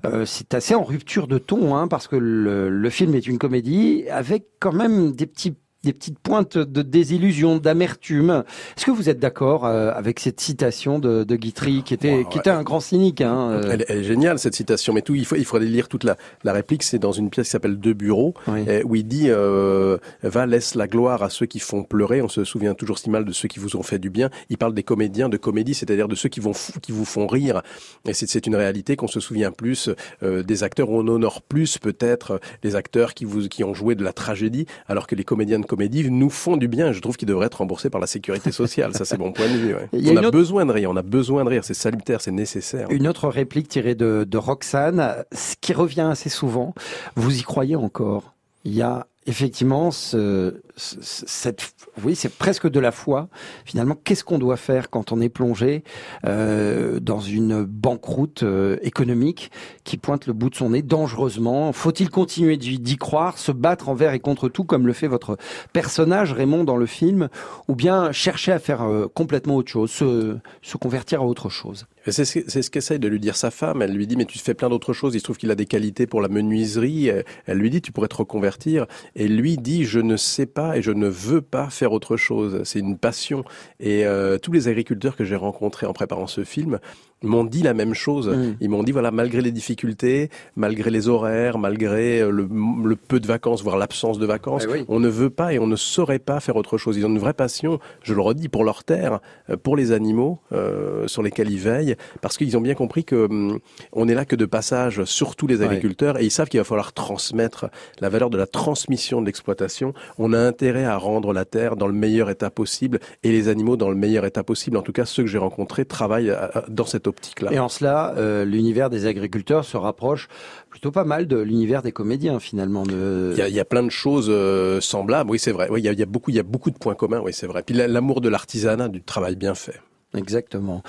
Euh, 0.05 0.25
c'est 0.25 0.55
assez 0.55 0.75
en 0.75 0.83
rupture 0.83 1.29
de 1.29 1.38
ton, 1.38 1.77
hein, 1.77 1.88
parce 1.88 2.09
que 2.09 2.16
le, 2.16 2.68
le 2.68 2.90
film 2.90 3.14
est 3.14 3.27
une 3.27 3.38
comédie 3.38 4.05
avec 4.11 4.46
quand 4.61 4.72
même 4.72 5.12
des 5.12 5.27
petits 5.27 5.57
des 5.87 5.92
petites 5.92 6.18
pointes 6.18 6.59
de 6.59 6.83
désillusion, 6.83 7.59
d'amertume. 7.59 8.42
Est-ce 8.77 8.85
que 8.85 8.90
vous 8.90 9.09
êtes 9.09 9.20
d'accord 9.20 9.64
euh, 9.64 9.92
avec 9.94 10.18
cette 10.18 10.40
citation 10.40 10.99
de, 10.99 11.22
de 11.22 11.37
Guitry, 11.37 11.85
qui 11.85 11.94
était, 11.94 12.18
wow, 12.18 12.25
qui 12.25 12.38
était 12.38 12.51
un 12.51 12.64
grand 12.64 12.81
cynique 12.81 13.20
hein, 13.20 13.51
euh... 13.53 13.70
elle, 13.70 13.85
elle, 13.88 13.99
est 13.99 14.05
géniale 14.05 14.40
cette 14.40 14.57
citation, 14.57 14.92
mais 14.92 15.03
tout 15.03 15.14
il 15.14 15.25
faut 15.25 15.37
il 15.37 15.44
faudrait 15.44 15.66
lire 15.66 15.88
toute 15.88 16.03
la, 16.03 16.16
la 16.42 16.53
réplique. 16.53 16.83
C'est 16.83 16.99
dans 16.99 17.12
une 17.12 17.31
pièce 17.31 17.46
qui 17.46 17.53
s'appelle 17.53 17.79
Deux 17.79 17.94
bureaux, 17.94 18.35
oui. 18.49 18.64
où 18.85 18.96
il 18.96 19.07
dit 19.07 19.27
euh, 19.29 19.99
va 20.22 20.46
laisse 20.46 20.75
la 20.75 20.88
gloire 20.88 21.22
à 21.22 21.31
ceux 21.31 21.46
qui 21.46 21.61
font 21.61 21.85
pleurer. 21.85 22.20
On 22.20 22.29
se 22.29 22.42
souvient 22.42 22.75
toujours 22.75 22.99
si 22.99 23.09
mal 23.09 23.25
de 23.25 23.33
ceux 23.33 23.46
qui 23.46 23.61
vous 23.61 23.77
ont 23.77 23.83
fait 23.85 24.01
du 24.01 24.11
bien. 24.11 24.29
Il 24.51 24.59
parle 24.59 24.75
des 24.75 24.83
comédiens 24.83 25.29
de 25.29 25.37
comédie, 25.37 25.75
c'est-à-dire 25.75 26.09
de 26.09 26.16
ceux 26.16 26.29
qui 26.29 26.40
vont 26.40 26.53
qui 26.83 26.90
vous 26.90 27.05
font 27.05 27.29
rire. 27.29 27.62
Et 28.09 28.12
c'est 28.12 28.46
une 28.46 28.57
réalité 28.57 28.96
qu'on 28.96 29.07
se 29.07 29.20
souvient 29.20 29.53
plus 29.53 29.88
euh, 30.25 30.42
des 30.42 30.64
acteurs. 30.64 30.90
On 30.90 31.07
honore 31.07 31.42
plus 31.42 31.79
peut-être 31.79 32.40
les 32.64 32.75
acteurs 32.75 33.14
qui 33.14 33.25
vous 33.25 33.46
qui 33.49 33.62
ont 33.62 33.75
joué 33.75 33.94
de 33.94 34.03
la 34.03 34.12
tragédie, 34.12 34.66
alors 34.88 35.07
que 35.07 35.14
les 35.14 35.25
comédiens 35.25 35.61
de 35.61 35.64
comédie 35.64 35.75
comédies 35.76 36.10
nous 36.10 36.30
font 36.30 36.56
du 36.56 36.68
bien. 36.68 36.92
Je 36.92 37.00
trouve 37.00 37.16
qu'ils 37.16 37.28
devraient 37.28 37.46
être 37.46 37.58
remboursés 37.58 37.90
par 37.90 38.00
la 38.00 38.06
sécurité 38.06 38.50
sociale. 38.50 38.94
Ça, 38.94 39.04
c'est 39.04 39.18
mon 39.26 39.32
point 39.32 39.46
de 39.46 39.56
vue. 39.56 39.74
Ouais. 39.74 39.88
On 39.92 40.16
a 40.16 40.20
autre... 40.20 40.30
besoin 40.30 40.64
de 40.64 40.72
rire. 40.72 40.90
On 40.90 40.96
a 40.96 41.02
besoin 41.02 41.44
de 41.44 41.50
rire. 41.50 41.64
C'est 41.64 41.74
salutaire, 41.74 42.20
c'est 42.20 42.32
nécessaire. 42.32 42.88
Une 42.90 43.06
autre 43.06 43.28
réplique 43.28 43.68
tirée 43.68 43.94
de, 43.94 44.26
de 44.28 44.38
Roxane, 44.38 45.24
ce 45.32 45.54
qui 45.60 45.72
revient 45.74 46.08
assez 46.10 46.30
souvent. 46.30 46.74
Vous 47.14 47.38
y 47.38 47.42
croyez 47.42 47.76
encore 47.76 48.34
Il 48.64 48.74
y 48.74 48.82
a 48.82 49.06
effectivement, 49.26 49.90
ce, 49.90 50.62
cette, 50.76 51.74
oui, 52.04 52.14
c'est 52.14 52.28
presque 52.28 52.68
de 52.68 52.78
la 52.80 52.92
foi. 52.92 53.28
Finalement, 53.64 53.96
qu'est-ce 54.04 54.24
qu'on 54.24 54.38
doit 54.38 54.58
faire 54.58 54.90
quand 54.90 55.10
on 55.10 55.20
est 55.22 55.30
plongé 55.30 55.84
euh, 56.26 57.00
dans 57.00 57.20
une 57.20 57.64
banqueroute 57.64 58.42
euh, 58.42 58.76
économique 58.82 59.50
qui 59.84 59.96
pointe 59.96 60.26
le 60.26 60.34
bout 60.34 60.50
de 60.50 60.54
son 60.54 60.70
nez 60.70 60.82
dangereusement? 60.82 61.72
Faut-il 61.72 62.10
continuer 62.10 62.58
d'y 62.58 62.96
croire, 62.96 63.38
se 63.38 63.52
battre 63.52 63.88
envers 63.88 64.12
et 64.12 64.20
contre 64.20 64.48
tout, 64.48 64.64
comme 64.64 64.86
le 64.86 64.92
fait 64.92 65.08
votre 65.08 65.38
personnage 65.72 66.32
Raymond 66.32 66.64
dans 66.64 66.76
le 66.76 66.86
film, 66.86 67.28
ou 67.68 67.74
bien 67.74 68.12
chercher 68.12 68.52
à 68.52 68.58
faire 68.58 68.82
euh, 68.82 69.06
complètement 69.12 69.56
autre 69.56 69.70
chose, 69.70 69.90
se, 69.90 70.36
se 70.60 70.76
convertir 70.76 71.22
à 71.22 71.24
autre 71.24 71.48
chose? 71.48 71.86
C'est 72.08 72.24
ce 72.24 72.70
qu'essaye 72.70 73.00
de 73.00 73.08
lui 73.08 73.18
dire 73.18 73.34
sa 73.34 73.50
femme. 73.50 73.82
Elle 73.82 73.92
lui 73.92 74.06
dit, 74.06 74.16
mais 74.16 74.26
tu 74.26 74.38
fais 74.38 74.54
plein 74.54 74.68
d'autres 74.68 74.92
choses. 74.92 75.16
Il 75.16 75.18
se 75.18 75.24
trouve 75.24 75.38
qu'il 75.38 75.50
a 75.50 75.56
des 75.56 75.66
qualités 75.66 76.06
pour 76.06 76.20
la 76.20 76.28
menuiserie. 76.28 77.10
Elle 77.46 77.58
lui 77.58 77.68
dit, 77.68 77.82
tu 77.82 77.90
pourrais 77.90 78.06
te 78.06 78.14
reconvertir. 78.14 78.86
Et 79.16 79.26
lui 79.26 79.56
dit, 79.56 79.84
je 79.84 79.98
ne 79.98 80.16
sais 80.16 80.46
pas 80.46 80.65
et 80.74 80.83
je 80.83 80.90
ne 80.90 81.09
veux 81.09 81.42
pas 81.42 81.70
faire 81.70 81.92
autre 81.92 82.16
chose. 82.16 82.62
C'est 82.64 82.79
une 82.79 82.98
passion. 82.98 83.44
Et 83.81 84.07
euh, 84.07 84.38
tous 84.38 84.52
les 84.52 84.68
agriculteurs 84.68 85.16
que 85.16 85.24
j'ai 85.24 85.37
rencontrés 85.37 85.87
en 85.87 85.92
préparant 85.92 86.26
ce 86.26 86.44
film 86.44 86.79
m'ont 87.22 87.44
dit 87.44 87.62
la 87.62 87.74
même 87.74 87.94
chose. 87.94 88.29
Mmh. 88.29 88.57
Ils 88.61 88.68
m'ont 88.68 88.83
dit, 88.83 88.92
voilà, 88.92 89.11
malgré 89.11 89.40
les 89.40 89.52
difficultés, 89.52 90.31
malgré 90.55 90.90
les 90.90 91.09
horaires, 91.09 91.59
malgré 91.59 92.20
euh, 92.20 92.31
le, 92.31 92.48
le 92.85 92.96
peu 92.96 93.20
de 93.20 93.26
vacances, 93.26 93.62
voire 93.62 93.79
l'absence 93.79 94.18
de 94.18 94.26
vacances, 94.26 94.66
oui. 94.70 94.85
on 94.88 95.00
ne 95.00 95.09
veut 95.09 95.31
pas 95.31 95.55
et 95.55 95.59
on 95.59 95.66
ne 95.66 95.76
saurait 95.76 96.18
pas 96.18 96.40
faire 96.40 96.57
autre 96.57 96.76
chose. 96.79 96.96
Ils 96.96 97.07
ont 97.07 97.11
une 97.11 97.18
vraie 97.18 97.33
passion, 97.33 97.79
je 98.02 98.12
le 98.12 98.20
redis, 98.20 98.48
pour 98.48 98.64
leur 98.64 98.85
terre, 98.85 99.20
euh, 99.50 99.57
pour 99.57 99.76
les 99.76 99.92
animaux 99.92 100.40
euh, 100.52 101.07
sur 101.09 101.22
lesquels 101.22 101.50
ils 101.50 101.59
veillent, 101.59 101.96
parce 102.20 102.37
qu'ils 102.37 102.57
ont 102.57 102.61
bien 102.61 102.74
compris 102.74 103.05
que 103.05 103.26
hum, 103.26 103.61
on 103.92 104.07
n'est 104.07 104.14
là 104.14 104.24
que 104.24 104.37
de 104.37 104.46
passage, 104.46 105.05
surtout 105.05 105.46
les 105.46 105.62
agriculteurs, 105.62 106.16
ouais. 106.16 106.22
et 106.22 106.26
ils 106.26 106.31
savent 106.31 106.48
qu'il 106.48 106.61
va 106.61 106.64
falloir 106.64 106.92
transmettre 106.92 107.66
la 108.00 108.09
valeur 108.09 108.31
de 108.31 108.37
la 108.37 108.46
transmission 108.46 109.20
de 109.20 109.26
l'exploitation. 109.26 109.94
On 110.18 110.33
a 110.33 110.38
intérêt 110.38 110.85
à 110.85 110.96
rendre 110.96 111.33
la 111.33 111.44
terre 111.44 111.76
dans 111.76 111.87
le 111.87 111.94
meilleur 111.94 112.29
état 112.29 112.50
possible 112.50 112.98
et 113.22 113.33
les 113.33 113.48
animaux 113.48 113.76
dans 113.76 113.88
le 113.88 113.96
meilleur 113.96 114.24
état 114.26 114.44
possible. 114.44 114.76
En 114.76 114.83
tout 114.83 114.92
cas, 114.92 115.07
ceux 115.07 115.22
que 115.22 115.29
j'ai 115.29 115.38
rencontrés 115.38 115.85
travaillent 115.85 116.35
dans 116.68 116.85
cette 116.85 117.06
optique-là. 117.07 117.53
Et 117.53 117.59
en 117.59 117.69
cela, 117.69 118.14
euh, 118.16 118.45
l'univers 118.45 118.90
des 118.90 119.07
agriculteurs 119.07 119.64
se 119.64 119.77
rapproche 119.77 120.29
plutôt 120.71 120.90
pas 120.90 121.05
mal 121.05 121.27
de 121.27 121.38
l'univers 121.38 121.83
des 121.83 121.92
comédiens 121.92 122.38
finalement. 122.40 122.83
De... 122.85 123.31
Il, 123.33 123.38
y 123.38 123.42
a, 123.42 123.49
il 123.49 123.55
y 123.55 123.61
a 123.61 123.64
plein 123.64 123.83
de 123.83 123.90
choses 123.90 124.29
euh, 124.29 124.81
semblables, 124.81 125.31
oui 125.31 125.38
c'est 125.38 125.53
vrai. 125.53 125.69
Oui, 125.71 125.81
il, 125.81 125.85
y 125.85 125.88
a, 125.88 125.92
il 125.92 125.99
y 125.99 126.03
a 126.03 126.07
beaucoup, 126.07 126.31
il 126.31 126.37
y 126.37 126.40
a 126.40 126.42
beaucoup 126.42 126.71
de 126.71 126.79
points 126.79 126.95
communs, 126.95 127.21
oui 127.21 127.33
c'est 127.33 127.47
vrai. 127.47 127.62
Puis 127.62 127.75
l'amour 127.75 128.21
de 128.21 128.29
l'artisanat, 128.29 128.88
du 128.88 129.03
travail 129.03 129.37
bien 129.37 129.55
fait. 129.55 129.81
Exactement. 130.16 130.83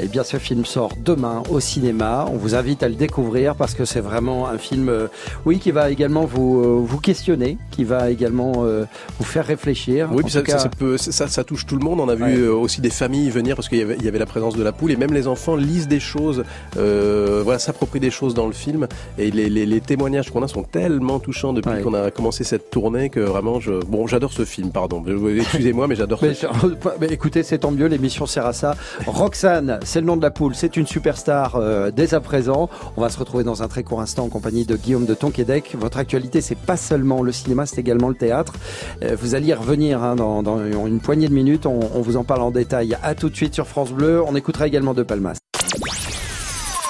Eh 0.00 0.06
bien, 0.06 0.24
ce 0.24 0.36
film 0.36 0.64
sort 0.64 0.92
demain 1.04 1.42
au 1.50 1.60
cinéma. 1.60 2.26
On 2.32 2.36
vous 2.36 2.54
invite 2.54 2.82
à 2.82 2.88
le 2.88 2.94
découvrir 2.94 3.54
parce 3.54 3.74
que 3.74 3.84
c'est 3.84 4.00
vraiment 4.00 4.48
un 4.48 4.58
film, 4.58 4.88
euh, 4.88 5.08
oui, 5.44 5.58
qui 5.58 5.70
va 5.70 5.90
également 5.90 6.24
vous 6.24 6.62
euh, 6.62 6.82
vous 6.84 6.98
questionner, 6.98 7.58
qui 7.70 7.84
va 7.84 8.10
également 8.10 8.52
euh, 8.58 8.84
vous 9.18 9.24
faire 9.24 9.46
réfléchir. 9.46 10.08
Oui, 10.12 10.22
puis 10.22 10.32
ça, 10.32 10.42
cas... 10.42 10.58
ça, 10.58 10.68
peut, 10.68 10.96
ça, 10.96 11.44
touche 11.44 11.66
tout 11.66 11.76
le 11.76 11.84
monde. 11.84 12.00
On 12.00 12.08
a 12.08 12.14
vu 12.14 12.48
ouais. 12.48 12.48
Aussi 12.48 12.80
des 12.80 12.90
familles 12.90 13.30
venir 13.30 13.56
parce 13.56 13.68
qu'il 13.68 13.78
y, 13.78 14.04
y, 14.04 14.08
avait 14.08 14.18
la 14.18 14.26
présence 14.26 14.56
de 14.56 14.62
la 14.62 14.72
poule 14.72 14.90
et 14.90 14.96
même 14.96 15.12
les 15.12 15.26
enfants 15.26 15.56
lisent 15.56 15.88
des 15.88 16.00
choses, 16.00 16.44
voilà, 16.74 17.58
s'approprient 17.58 18.00
des 18.00 18.10
choses 18.10 18.34
dans 18.34 18.46
le 18.46 18.52
film. 18.52 18.86
Et 19.18 19.30
les, 19.30 19.48
les, 19.48 19.66
les 19.66 19.80
témoignages 19.80 20.30
qu'on 20.30 20.42
a 20.42 20.48
sont 20.48 20.62
tellement 20.62 21.18
touchants 21.18 21.52
depuis 21.52 21.70
ouais. 21.70 21.82
qu'on 21.82 21.94
a 21.94 22.10
commencé 22.10 22.44
cette 22.44 22.70
tournée 22.70 23.10
que 23.10 23.20
vraiment, 23.20 23.60
je, 23.60 23.72
bon, 23.72 24.06
j'adore 24.06 24.32
ce 24.32 24.44
film. 24.44 24.70
Pardon, 24.70 25.02
excusez-moi, 25.38 25.86
mais 25.86 25.94
j'adore. 25.94 26.20
Mais, 26.22 26.32
mais 27.00 27.06
écoutez, 27.08 27.42
c'est 27.42 27.58
tant 27.58 27.70
mieux. 27.70 27.86
L'émission 27.86 28.26
sert 28.26 28.46
à 28.46 28.52
ça 28.52 28.71
ça. 28.74 29.10
Roxane, 29.10 29.80
c'est 29.84 30.00
le 30.00 30.06
nom 30.06 30.16
de 30.16 30.22
la 30.22 30.30
poule, 30.30 30.54
c'est 30.54 30.76
une 30.76 30.86
superstar 30.86 31.56
euh, 31.56 31.90
dès 31.90 32.14
à 32.14 32.20
présent. 32.20 32.68
On 32.96 33.00
va 33.00 33.08
se 33.08 33.18
retrouver 33.18 33.44
dans 33.44 33.62
un 33.62 33.68
très 33.68 33.82
court 33.82 34.00
instant 34.00 34.24
en 34.24 34.28
compagnie 34.28 34.64
de 34.64 34.76
Guillaume 34.76 35.06
de 35.06 35.14
Tonquédec. 35.14 35.74
Votre 35.78 35.98
actualité, 35.98 36.40
c'est 36.40 36.58
pas 36.58 36.76
seulement 36.76 37.22
le 37.22 37.32
cinéma, 37.32 37.66
c'est 37.66 37.78
également 37.78 38.08
le 38.08 38.14
théâtre. 38.14 38.54
Euh, 39.02 39.16
vous 39.20 39.34
allez 39.34 39.48
y 39.48 39.54
revenir 39.54 40.02
hein, 40.02 40.16
dans, 40.16 40.42
dans 40.42 40.58
une 40.64 41.00
poignée 41.00 41.28
de 41.28 41.34
minutes. 41.34 41.66
On, 41.66 41.80
on 41.94 42.00
vous 42.00 42.16
en 42.16 42.24
parle 42.24 42.42
en 42.42 42.50
détail. 42.50 42.96
À 43.02 43.14
tout 43.14 43.28
de 43.28 43.36
suite 43.36 43.54
sur 43.54 43.66
France 43.66 43.92
Bleu. 43.92 44.22
On 44.26 44.34
écoutera 44.34 44.66
également 44.66 44.94
de 44.94 45.02
Palmas. 45.02 45.36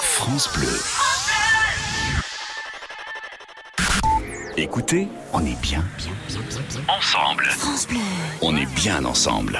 France 0.01 0.49
Bleu. 0.55 0.67
Écoutez, 4.55 5.07
on 5.33 5.39
est 5.45 5.59
bien. 5.61 5.83
Ensemble. 6.87 7.45
France 7.45 7.87
Bleu. 7.87 7.97
On 8.41 8.55
est 8.55 8.67
bien 8.75 9.03
ensemble. 9.03 9.59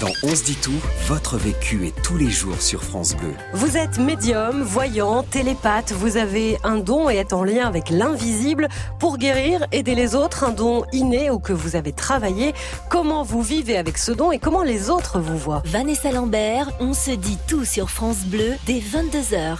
Dans 0.00 0.12
On 0.22 0.34
se 0.34 0.44
dit 0.44 0.54
tout, 0.54 0.80
votre 1.06 1.36
vécu 1.36 1.86
est 1.86 2.02
tous 2.02 2.16
les 2.16 2.30
jours 2.30 2.60
sur 2.62 2.84
France 2.84 3.16
Bleu. 3.16 3.32
Vous 3.52 3.76
êtes 3.76 3.98
médium, 3.98 4.62
voyant, 4.62 5.24
télépathe, 5.24 5.92
vous 5.92 6.16
avez 6.16 6.56
un 6.62 6.76
don 6.76 7.10
et 7.10 7.16
êtes 7.16 7.32
en 7.32 7.42
lien 7.42 7.66
avec 7.66 7.90
l'invisible 7.90 8.68
pour 9.00 9.18
guérir, 9.18 9.66
aider 9.72 9.96
les 9.96 10.14
autres, 10.14 10.44
un 10.44 10.50
don 10.50 10.84
inné 10.92 11.30
ou 11.30 11.40
que 11.40 11.52
vous 11.52 11.74
avez 11.74 11.92
travaillé. 11.92 12.54
Comment 12.88 13.24
vous 13.24 13.42
vivez 13.42 13.76
avec 13.76 13.98
ce 13.98 14.12
don 14.12 14.30
et 14.30 14.38
comment 14.38 14.62
les 14.62 14.88
autres 14.88 15.18
vous 15.18 15.36
voient 15.36 15.62
Vanessa 15.64 16.12
Lambert, 16.12 16.70
on 16.78 16.94
se 16.94 17.10
dit 17.10 17.38
tout 17.48 17.64
sur 17.64 17.90
France 17.90 18.24
Bleu 18.24 18.54
dès 18.66 18.80
22h. 18.80 19.58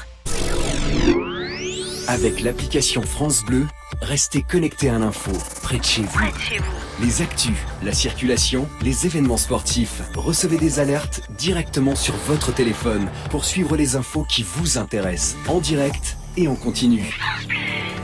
Avec 2.07 2.40
l'application 2.42 3.03
France 3.03 3.44
Bleu, 3.44 3.66
restez 4.03 4.42
connectés 4.42 4.88
à 4.88 4.98
l'info, 4.98 5.33
près 5.62 5.79
de 5.79 5.85
chez 5.85 6.03
vous. 6.03 6.78
Les 7.01 7.23
actus, 7.23 7.55
la 7.85 7.93
circulation, 7.93 8.69
les 8.83 9.07
événements 9.07 9.37
sportifs. 9.37 10.03
Recevez 10.17 10.57
des 10.57 10.81
alertes 10.81 11.21
directement 11.39 11.95
sur 11.95 12.15
votre 12.27 12.53
téléphone 12.53 13.09
pour 13.31 13.45
suivre 13.45 13.77
les 13.77 13.95
infos 13.95 14.25
qui 14.25 14.43
vous 14.43 14.79
intéressent, 14.79 15.37
en 15.47 15.61
direct 15.61 16.17
et 16.37 16.49
en 16.49 16.57
continu. 16.57 17.17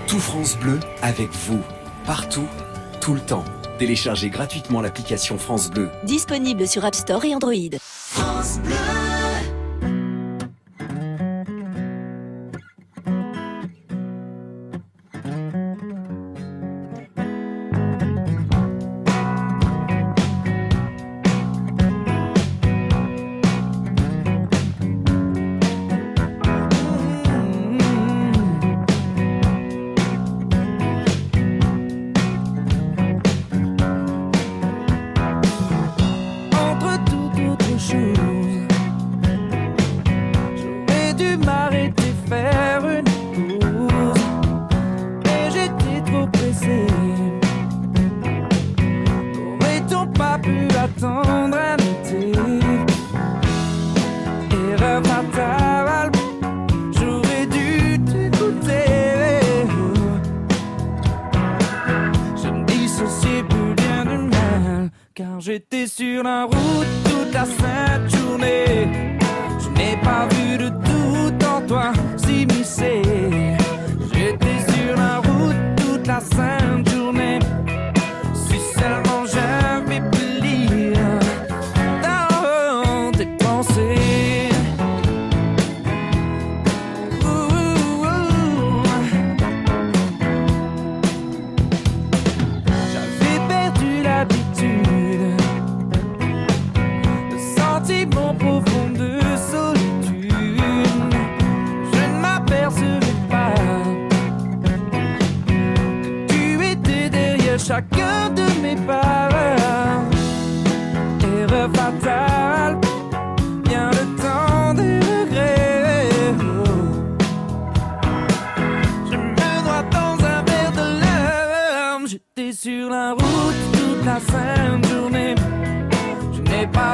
Tout 0.06 0.20
France 0.20 0.56
Bleu 0.56 0.78
avec 1.02 1.28
vous, 1.32 1.60
partout, 2.06 2.46
tout 3.00 3.14
le 3.14 3.20
temps. 3.20 3.44
Téléchargez 3.78 4.30
gratuitement 4.30 4.80
l'application 4.80 5.38
France 5.38 5.70
Bleu. 5.70 5.90
Disponible 6.04 6.68
sur 6.68 6.84
App 6.84 6.94
Store 6.94 7.24
et 7.24 7.34
Android. 7.34 7.78
France 7.80 8.60
Bleu. 8.62 9.13
J'étais 66.14 66.53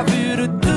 n'ai 0.00 0.04
pas 0.04 0.12
vu 0.12 0.36
de 0.36 0.69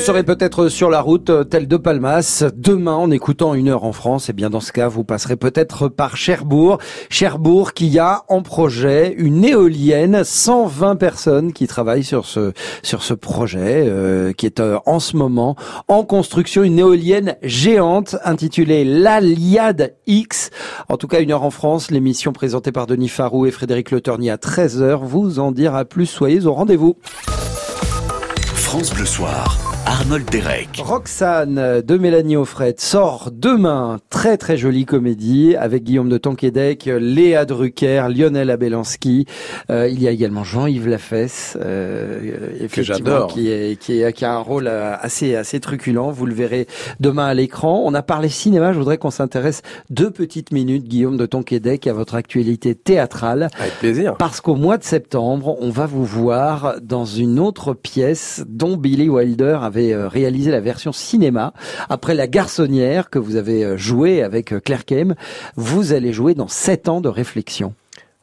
serez 0.00 0.22
peut-être 0.22 0.68
sur 0.68 0.88
la 0.88 1.02
route, 1.02 1.28
euh, 1.28 1.44
tel 1.44 1.68
de 1.68 1.76
Palmas, 1.76 2.44
demain 2.56 2.94
en 2.94 3.10
écoutant 3.10 3.52
une 3.54 3.68
heure 3.68 3.84
en 3.84 3.92
France. 3.92 4.30
Et 4.30 4.32
bien 4.32 4.48
dans 4.48 4.60
ce 4.60 4.72
cas, 4.72 4.88
vous 4.88 5.04
passerez 5.04 5.36
peut-être 5.36 5.88
par 5.88 6.16
Cherbourg. 6.16 6.78
Cherbourg 7.10 7.74
qui 7.74 7.98
a 7.98 8.22
en 8.28 8.42
projet 8.42 9.14
une 9.18 9.44
éolienne, 9.44 10.24
120 10.24 10.96
personnes 10.96 11.52
qui 11.52 11.66
travaillent 11.66 12.04
sur 12.04 12.24
ce 12.24 12.52
sur 12.82 13.02
ce 13.02 13.12
projet, 13.12 13.84
euh, 13.86 14.32
qui 14.32 14.46
est 14.46 14.60
euh, 14.60 14.78
en 14.86 15.00
ce 15.00 15.16
moment 15.16 15.54
en 15.86 16.02
construction, 16.02 16.62
une 16.62 16.78
éolienne 16.78 17.36
géante 17.42 18.16
intitulée 18.24 18.84
l'Aliade 18.84 19.96
X. 20.06 20.50
En 20.88 20.96
tout 20.96 21.08
cas, 21.08 21.20
une 21.20 21.30
heure 21.30 21.44
en 21.44 21.50
France, 21.50 21.90
l'émission 21.90 22.32
présentée 22.32 22.72
par 22.72 22.86
Denis 22.86 23.08
Farou 23.08 23.44
et 23.44 23.50
Frédéric 23.50 23.90
Le 23.90 24.00
Tornier 24.00 24.30
à 24.30 24.36
13h 24.36 25.04
vous 25.04 25.40
en 25.40 25.52
dira 25.52 25.84
plus. 25.84 26.06
Soyez 26.06 26.46
au 26.46 26.54
rendez-vous. 26.54 26.96
France 28.54 28.94
Bleu 28.94 29.04
Soir. 29.04 29.69
Arnold 29.90 30.30
Derek. 30.30 30.80
Roxane 30.84 31.82
de 31.82 31.98
Mélanie 31.98 32.36
Offret 32.36 32.76
sort 32.78 33.30
demain. 33.32 33.98
Très 34.08 34.36
très 34.36 34.56
jolie 34.56 34.84
comédie 34.84 35.56
avec 35.56 35.82
Guillaume 35.82 36.08
de 36.08 36.16
Tonquédec, 36.16 36.88
Léa 37.00 37.44
Drucker, 37.44 38.04
Lionel 38.08 38.50
Abelanski. 38.50 39.26
Euh, 39.68 39.88
il 39.88 40.00
y 40.00 40.06
a 40.06 40.12
également 40.12 40.44
Jean-Yves 40.44 40.86
Lafesse, 40.86 41.58
euh, 41.60 42.68
qui, 42.68 43.48
est, 43.50 43.76
qui, 43.80 44.00
est, 44.00 44.12
qui 44.12 44.24
a 44.24 44.32
un 44.32 44.38
rôle 44.38 44.68
euh, 44.68 44.94
assez 45.00 45.34
assez 45.34 45.58
truculent. 45.58 46.12
Vous 46.12 46.24
le 46.24 46.34
verrez 46.34 46.68
demain 47.00 47.26
à 47.26 47.34
l'écran. 47.34 47.82
On 47.84 47.92
a 47.92 48.02
parlé 48.02 48.28
cinéma. 48.28 48.72
Je 48.72 48.78
voudrais 48.78 48.96
qu'on 48.96 49.10
s'intéresse 49.10 49.62
deux 49.90 50.12
petites 50.12 50.52
minutes, 50.52 50.86
Guillaume 50.86 51.16
de 51.16 51.26
Tonquédec, 51.26 51.88
à 51.88 51.92
votre 51.92 52.14
actualité 52.14 52.76
théâtrale. 52.76 53.48
Avec 53.58 53.72
plaisir. 53.80 54.14
Parce 54.18 54.40
qu'au 54.40 54.54
mois 54.54 54.78
de 54.78 54.84
septembre, 54.84 55.56
on 55.60 55.70
va 55.70 55.86
vous 55.86 56.04
voir 56.04 56.76
dans 56.80 57.06
une 57.06 57.40
autre 57.40 57.74
pièce 57.74 58.44
dont 58.46 58.76
Billy 58.76 59.08
Wilder 59.08 59.58
avait 59.60 59.79
euh, 59.80 60.08
réalisé 60.08 60.50
la 60.50 60.60
version 60.60 60.92
cinéma. 60.92 61.52
Après 61.88 62.14
La 62.14 62.26
Garçonnière 62.26 63.10
que 63.10 63.18
vous 63.18 63.36
avez 63.36 63.64
euh, 63.64 63.76
joué 63.76 64.22
avec 64.22 64.52
euh, 64.52 64.60
Claire 64.60 64.84
Kem, 64.84 65.14
vous 65.56 65.92
allez 65.92 66.12
jouer 66.12 66.34
dans 66.34 66.48
7 66.48 66.88
ans 66.88 67.00
de 67.00 67.08
réflexion. 67.08 67.74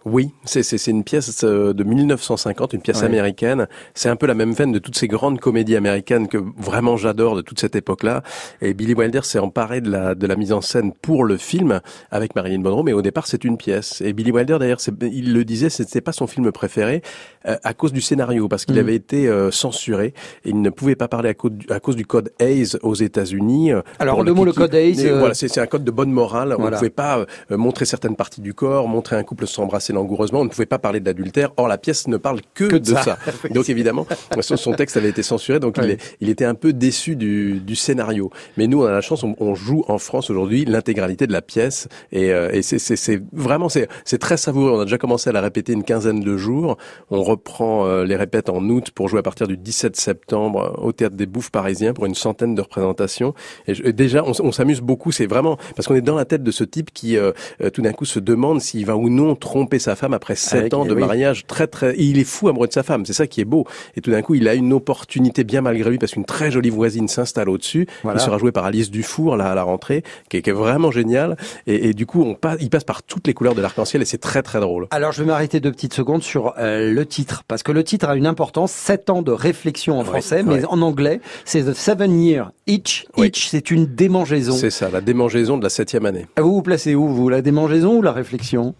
Oui, 0.10 0.32
c'est 0.46 0.88
une 0.88 1.04
pièce 1.04 1.44
euh, 1.44 1.74
de 1.74 1.84
1950, 1.84 2.72
une 2.72 2.82
pièce 2.82 3.04
américaine. 3.04 3.68
C'est 3.94 4.08
un 4.08 4.16
peu 4.16 4.26
la 4.26 4.36
même 4.36 4.54
veine 4.54 4.72
de 4.72 4.80
toutes 4.80 4.98
ces 4.98 5.10
grandes 5.10 5.42
comédies 5.42 5.76
américaines 5.76 6.30
que 6.30 6.38
vraiment 6.58 6.96
j'adore 6.96 7.36
de 7.36 7.42
toute 7.42 7.60
cette 7.60 7.76
époque-là. 7.76 8.24
Et 8.62 8.74
Billy 8.74 8.94
Wilder 8.94 9.20
s'est 9.24 9.40
emparé 9.40 9.82
de 9.82 9.92
la, 9.92 10.16
de 10.16 10.26
la 10.26 10.38
mise 10.38 10.54
en 10.54 10.62
scène 10.62 10.94
pour 10.94 11.26
le 11.26 11.36
film 11.36 11.82
avec 12.10 12.38
Marilyn 12.38 12.62
Monroe, 12.62 12.84
mais 12.84 12.94
au 12.94 13.02
départ 13.02 13.28
c'est 13.28 13.44
une 13.44 13.58
pièce. 13.58 14.00
Et 14.00 14.14
Billy 14.14 14.32
Wilder 14.32 14.60
d'ailleurs, 14.60 14.80
il 15.02 15.34
le 15.34 15.44
disait, 15.44 15.70
c'était 15.70 16.00
pas 16.00 16.14
son 16.14 16.26
film 16.26 16.54
préféré 16.54 17.02
euh, 17.46 17.58
à 17.66 17.74
cause 17.74 17.92
du 17.92 18.00
scénario, 18.00 18.48
parce 18.48 18.64
qu'il 18.64 18.76
mm. 18.76 18.80
avait 18.80 18.96
été 18.96 19.28
euh, 19.28 19.52
censuré 19.52 20.14
et 20.46 20.52
il 20.52 20.62
ne 20.62 20.70
pouvait 20.70 20.96
pas 20.96 21.10
parler 21.10 21.28
à 21.28 21.34
cause 21.34 21.52
du, 21.52 21.70
à 21.70 21.82
cause 21.82 21.98
du 21.98 22.06
code 22.06 22.32
Hayes 22.40 22.78
aux 22.82 22.96
États-Unis. 22.96 23.72
Alors 24.00 24.24
le 24.24 24.34
mot 24.34 24.46
le 24.46 24.54
code 24.54 24.74
Hayes, 24.74 25.10
voilà, 25.10 25.34
c'est 25.34 25.58
un 25.58 25.68
code 25.68 25.84
de 25.84 25.92
bonne 25.92 26.14
morale. 26.14 26.56
On 26.58 26.64
ne 26.64 26.76
pouvait 26.76 26.90
pas 26.90 27.26
montrer 27.50 27.84
certaines 27.84 28.16
parties 28.16 28.40
du 28.40 28.54
corps, 28.54 28.88
montrer 28.88 29.18
un 29.18 29.24
couple 29.24 29.48
s'embrasser 29.48 29.97
langoureusement. 29.98 30.42
On 30.42 30.46
ne 30.46 30.50
pouvait 30.50 30.66
pas 30.66 30.80
parler 30.80 31.00
de 31.00 31.06
l'adultère. 31.06 31.52
Or, 31.58 31.68
la 31.68 31.78
pièce 31.78 32.08
ne 32.08 32.18
parle 32.18 32.42
que, 32.54 32.66
de 32.66 32.86
ça. 32.86 33.18
donc, 33.52 33.70
évidemment, 33.70 34.06
son, 34.42 34.74
texte 34.74 34.98
avait 34.98 35.10
été 35.10 35.24
censuré. 35.24 35.60
Donc, 35.60 35.78
il, 35.78 35.92
est, 35.92 36.18
il, 36.22 36.30
était 36.30 36.46
un 36.46 36.56
peu 36.56 36.74
déçu 36.74 37.16
du, 37.16 37.60
du, 37.60 37.76
scénario. 37.76 38.32
Mais 38.58 38.68
nous, 38.68 38.84
on 38.84 38.86
a 38.86 38.92
la 38.92 39.02
chance, 39.02 39.24
on, 39.24 39.56
joue 39.56 39.84
en 39.88 39.98
France 39.98 40.30
aujourd'hui 40.30 40.66
l'intégralité 40.66 41.28
de 41.28 41.34
la 41.34 41.42
pièce. 41.42 41.88
Et, 42.12 42.32
euh, 42.32 42.52
et 42.52 42.62
c'est 42.62 43.22
vraiment, 43.34 43.70
c'est 43.70 44.18
très 44.20 44.38
savoureux. 44.38 44.72
On 44.72 44.80
a 44.80 44.86
déjà 44.86 44.98
commencé 44.98 45.30
à 45.30 45.34
la 45.34 45.42
répéter 45.42 45.74
une 45.74 45.84
quinzaine 45.84 46.22
de 46.22 46.38
jours. 46.38 46.78
On 47.10 47.24
reprend 47.24 47.86
euh, 47.86 48.06
les 48.06 48.16
répètes 48.16 48.50
en 48.50 48.64
août 48.70 48.92
pour 48.92 49.10
jouer 49.10 49.20
à 49.20 49.24
partir 49.24 49.48
du 49.48 49.58
17 49.58 49.96
septembre 49.96 50.80
au 50.82 50.92
Théâtre 50.92 51.16
des 51.16 51.26
Bouffes 51.26 51.52
parisiens 51.52 51.94
pour 51.94 52.06
une 52.06 52.16
centaine 52.16 52.56
de 52.56 52.62
représentations. 52.62 53.34
Et, 53.68 53.94
déjà, 53.94 54.24
on, 54.24 54.34
on 54.40 54.52
s'amuse 54.52 54.82
beaucoup. 54.82 55.12
C'est 55.12 55.28
vraiment 55.28 55.58
parce 55.76 55.88
qu'on 55.88 55.96
est 55.96 56.02
dans 56.02 56.16
la 56.16 56.26
tête 56.26 56.44
de 56.44 56.52
ce 56.52 56.64
type 56.64 56.92
qui, 56.94 57.18
euh, 57.18 57.32
tout 57.74 57.82
d'un 57.82 57.94
coup, 57.94 58.06
se 58.06 58.20
demande 58.20 58.62
s'il 58.62 58.86
va 58.86 58.96
ou 58.96 59.10
non 59.10 59.36
tromper 59.36 59.77
sa 59.80 59.96
femme 59.96 60.14
après 60.14 60.36
sept 60.36 60.74
ans 60.74 60.86
de 60.86 60.94
mariage 60.94 61.46
très 61.48 61.68
très, 61.68 61.96
il 61.98 62.20
est 62.20 62.24
fou 62.24 62.50
amoureux 62.50 62.68
de 62.68 62.74
sa 62.74 62.84
femme. 62.84 63.06
C'est 63.06 63.14
ça 63.14 63.28
qui 63.28 63.42
est 63.42 63.46
beau. 63.46 63.66
Et 63.96 64.02
tout 64.02 64.12
d'un 64.12 64.22
coup, 64.22 64.36
il 64.36 64.48
a 64.48 64.54
une 64.54 64.74
opportunité 64.74 65.44
bien 65.44 65.62
malgré 65.62 65.90
lui 65.90 65.98
parce 65.98 66.14
qu'une 66.14 66.26
très 66.26 66.52
jolie 66.52 66.70
voisine 66.70 67.08
s'installe 67.08 67.50
au-dessus. 67.50 67.88
Il 68.04 68.20
sera 68.20 68.38
joué 68.38 68.52
par 68.52 68.66
Alice 68.66 68.92
Dufour 68.92 69.38
là 69.38 69.52
à 69.52 69.56
la 69.56 69.64
rentrée, 69.64 70.04
qui 70.30 70.38
est, 70.38 70.42
qui 70.42 70.50
est 70.50 70.54
vraiment 70.54 70.92
génial. 70.92 71.38
Et, 71.66 71.90
et, 71.90 71.94
du 71.94 72.06
coup, 72.06 72.24
on 72.24 72.36
passe, 72.36 72.58
il 72.62 72.70
passe 72.70 72.84
par 72.84 73.04
toutes 73.04 73.28
les 73.28 73.34
couleurs 73.34 73.56
de 73.56 73.62
l'arc-en-ciel 73.62 74.02
et 74.02 74.06
c'est 74.06 74.18
très 74.18 74.42
très 74.42 74.60
drôle. 74.60 74.88
Alors, 74.92 75.12
je 75.12 75.22
vais 75.22 75.28
m'arrêter 75.28 75.60
deux 75.60 75.72
petites 75.72 75.94
secondes 75.94 76.24
sur 76.24 76.54
euh, 76.58 76.92
le 76.94 77.06
titre 77.06 77.44
parce 77.48 77.64
que 77.64 77.72
le 77.72 77.84
titre 77.84 78.10
a 78.10 78.16
une 78.16 78.28
importance. 78.28 78.72
Sept 78.72 79.10
ans 79.10 79.22
de 79.22 79.32
réflexion 79.32 80.00
en 80.00 80.04
français, 80.04 80.44
mais 80.44 80.66
en 80.66 80.82
anglais, 80.82 81.22
c'est 81.46 81.64
The 81.64 81.74
Seven 81.74 82.20
Year 82.20 82.52
Each. 82.68 83.08
Each, 83.18 83.48
c'est 83.50 83.72
une 83.72 83.86
démangeaison. 83.86 84.54
C'est 84.54 84.70
ça, 84.70 84.90
la 84.90 85.02
démangeaison 85.02 85.58
de 85.58 85.64
la 85.64 85.70
septième 85.70 86.06
année. 86.06 86.26
Vous 86.38 86.54
vous 86.54 86.62
placez 86.62 86.96
où, 86.96 87.08
vous, 87.08 87.30
la 87.30 87.42
démangeaison 87.42 87.98
ou 87.98 88.02
la 88.02 88.12
réflexion? 88.12 88.76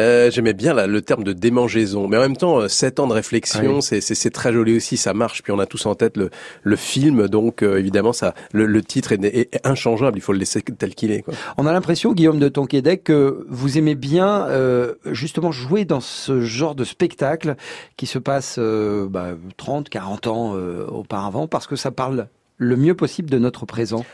Euh, 0.00 0.30
J'aimais 0.30 0.54
bien 0.54 0.86
le 0.86 1.02
terme 1.02 1.24
de 1.24 1.32
démangeaison, 1.32 2.08
mais 2.08 2.16
en 2.16 2.20
même 2.20 2.36
temps, 2.36 2.60
euh, 2.60 2.68
sept 2.68 3.00
ans 3.00 3.06
de 3.06 3.12
réflexion, 3.12 3.80
c'est 3.80 4.30
très 4.30 4.52
joli 4.52 4.76
aussi, 4.76 4.96
ça 4.96 5.14
marche. 5.14 5.42
Puis 5.42 5.52
on 5.52 5.58
a 5.58 5.66
tous 5.66 5.86
en 5.86 5.94
tête 5.94 6.16
le, 6.16 6.30
le 6.62 6.76
film, 6.76 7.28
donc 7.28 7.62
euh, 7.62 7.78
évidemment, 7.78 8.12
ça, 8.12 8.34
le, 8.52 8.66
le 8.66 8.82
titre 8.82 9.12
est, 9.12 9.24
est, 9.24 9.66
inchangeable. 9.66 10.18
Il 10.18 10.22
faut 10.22 10.32
le 10.32 10.38
laisser 10.38 10.62
tel 10.62 10.94
qu'il 10.94 11.10
est. 11.10 11.22
Quoi. 11.22 11.34
On 11.58 11.66
a 11.66 11.72
l'impression, 11.72 12.12
Guillaume 12.12 12.38
de 12.38 12.48
Tonquédec, 12.48 13.04
que 13.04 13.46
vous 13.48 13.78
aimez 13.78 13.94
bien 13.94 14.46
euh, 14.48 14.94
justement 15.06 15.52
jouer 15.52 15.84
dans 15.84 16.00
ce 16.00 16.40
genre 16.40 16.74
de 16.74 16.84
spectacle 16.84 17.56
qui 17.96 18.06
se 18.06 18.18
passe 18.18 18.58
bah, 18.58 19.30
30, 19.56 19.88
40 19.88 20.26
ans 20.26 20.56
auparavant, 20.88 21.46
parce 21.46 21.66
que 21.66 21.76
ça 21.76 21.90
parle 21.90 22.28
le 22.58 22.76
mieux 22.76 22.94
possible 22.94 23.28
de 23.28 23.38
notre 23.38 23.66
présent. 23.66 24.04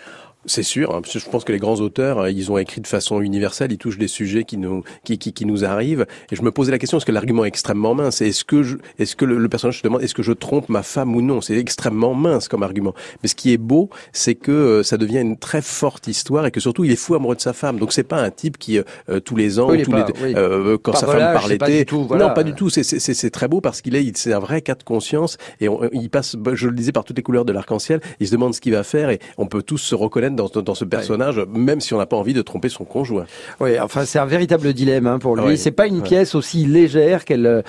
C'est 0.46 0.62
sûr. 0.62 0.94
Hein, 0.94 1.02
je 1.04 1.28
pense 1.28 1.42
que 1.42 1.50
les 1.50 1.58
grands 1.58 1.80
auteurs, 1.80 2.20
euh, 2.20 2.30
ils 2.30 2.52
ont 2.52 2.58
écrit 2.58 2.80
de 2.80 2.86
façon 2.86 3.20
universelle. 3.20 3.72
Ils 3.72 3.78
touchent 3.78 3.98
des 3.98 4.06
sujets 4.08 4.44
qui 4.44 4.56
nous 4.56 4.84
qui, 5.02 5.18
qui, 5.18 5.32
qui 5.32 5.44
nous 5.44 5.64
arrivent. 5.64 6.06
Et 6.30 6.36
je 6.36 6.42
me 6.42 6.52
posais 6.52 6.70
la 6.70 6.78
question 6.78 6.98
est-ce 6.98 7.06
que 7.06 7.12
l'argument 7.12 7.44
est 7.44 7.48
extrêmement 7.48 7.94
mince? 7.94 8.20
Est-ce 8.20 8.44
que 8.44 8.62
je, 8.62 8.76
est-ce 9.00 9.16
que 9.16 9.24
le, 9.24 9.48
personnage 9.48 9.78
se 9.78 9.82
demande 9.82 10.02
est-ce 10.02 10.14
que 10.14 10.22
je 10.22 10.32
trompe 10.32 10.68
ma 10.68 10.84
femme 10.84 11.16
ou 11.16 11.22
non? 11.22 11.40
C'est 11.40 11.56
extrêmement 11.56 12.14
mince 12.14 12.46
comme 12.46 12.62
argument. 12.62 12.94
Mais 13.22 13.28
ce 13.28 13.34
qui 13.34 13.52
est 13.52 13.58
beau, 13.58 13.90
c'est 14.12 14.36
que 14.36 14.52
euh, 14.52 14.82
ça 14.84 14.96
devient 14.96 15.18
une 15.18 15.36
très 15.36 15.60
forte 15.60 16.06
histoire 16.06 16.46
et 16.46 16.52
que 16.52 16.60
surtout 16.60 16.84
il 16.84 16.92
est 16.92 16.96
fou 16.96 17.16
amoureux 17.16 17.36
de 17.36 17.40
sa 17.40 17.52
femme. 17.52 17.78
Donc 17.78 17.92
c'est 17.92 18.04
pas 18.04 18.22
un 18.22 18.30
type 18.30 18.58
qui 18.58 18.78
euh, 18.78 19.18
tous 19.18 19.34
les 19.34 19.58
ans, 19.58 19.66
tous 19.66 19.74
les, 19.74 20.76
quand 20.82 20.94
sa 20.94 21.06
femme 21.06 21.34
parle 21.34 21.50
l'été, 21.50 21.84
non 21.92 22.32
pas 22.32 22.44
du 22.44 22.54
tout. 22.54 22.70
C'est 22.70 23.30
très 23.30 23.48
beau 23.48 23.60
parce 23.60 23.82
qu'il 23.82 23.96
est, 23.96 24.16
c'est 24.16 24.32
un 24.32 24.38
vrai 24.38 24.62
cas 24.62 24.76
de 24.76 24.84
conscience 24.84 25.36
et 25.60 25.66
il 25.92 26.10
passe, 26.10 26.36
je 26.52 26.68
le 26.68 26.74
disais, 26.74 26.92
par 26.92 27.02
toutes 27.02 27.16
les 27.16 27.22
couleurs 27.24 27.44
de 27.44 27.52
l'arc-en-ciel. 27.52 28.00
Il 28.20 28.28
se 28.28 28.32
demande 28.32 28.54
ce 28.54 28.60
qu'il 28.60 28.72
va 28.72 28.84
faire 28.84 29.10
et 29.10 29.18
on 29.36 29.46
peut 29.46 29.62
tous 29.62 29.78
se 29.78 29.96
reconnaître 29.96 30.27
dans, 30.36 30.48
dans 30.48 30.74
ce 30.74 30.84
personnage, 30.84 31.40
même 31.54 31.80
si 31.80 31.94
on 31.94 31.98
n'a 31.98 32.06
pas 32.06 32.16
envie 32.16 32.34
de 32.34 32.42
tromper 32.42 32.68
son 32.68 32.84
conjoint. 32.84 33.26
Oui, 33.60 33.78
enfin 33.80 34.04
c'est 34.04 34.18
un 34.18 34.26
véritable 34.26 34.72
dilemme 34.72 35.06
hein, 35.06 35.18
pour 35.18 35.36
lui. 35.36 35.58
C'est 35.58 35.70
pas 35.70 35.86
une 35.86 36.02
pièce 36.02 36.34
aussi 36.34 36.64
légère 36.64 37.24
qu'elle. 37.24 37.46
Euh, 37.46 37.62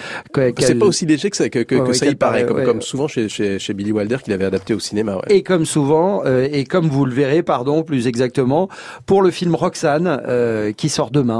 c'est 0.59 0.75
pas 0.75 0.85
aussi 0.85 1.05
léger 1.05 1.29
que 1.29 1.37
ça, 1.37 1.49
que, 1.49 1.59
que, 1.59 1.93
ça 1.93 2.05
y 2.05 2.15
paraît, 2.15 2.45
comme, 2.45 2.63
comme 2.63 2.81
souvent 2.81 3.07
chez, 3.07 3.29
chez, 3.29 3.59
chez, 3.59 3.73
Billy 3.73 3.91
Wilder 3.91 4.17
qu'il 4.23 4.33
avait 4.33 4.45
adapté 4.45 4.73
au 4.73 4.79
cinéma. 4.79 5.19
Et 5.29 5.43
comme 5.43 5.65
souvent, 5.65 6.23
euh, 6.25 6.47
et 6.51 6.63
comme 6.63 6.87
vous 6.87 7.05
le 7.05 7.13
verrez, 7.13 7.43
pardon, 7.43 7.83
plus 7.83 8.07
exactement, 8.07 8.69
pour 9.05 9.21
le 9.21 9.31
film 9.31 9.55
Roxane 9.55 10.21
euh, 10.27 10.71
qui 10.71 10.89
sort 10.89 11.11
demain, 11.11 11.39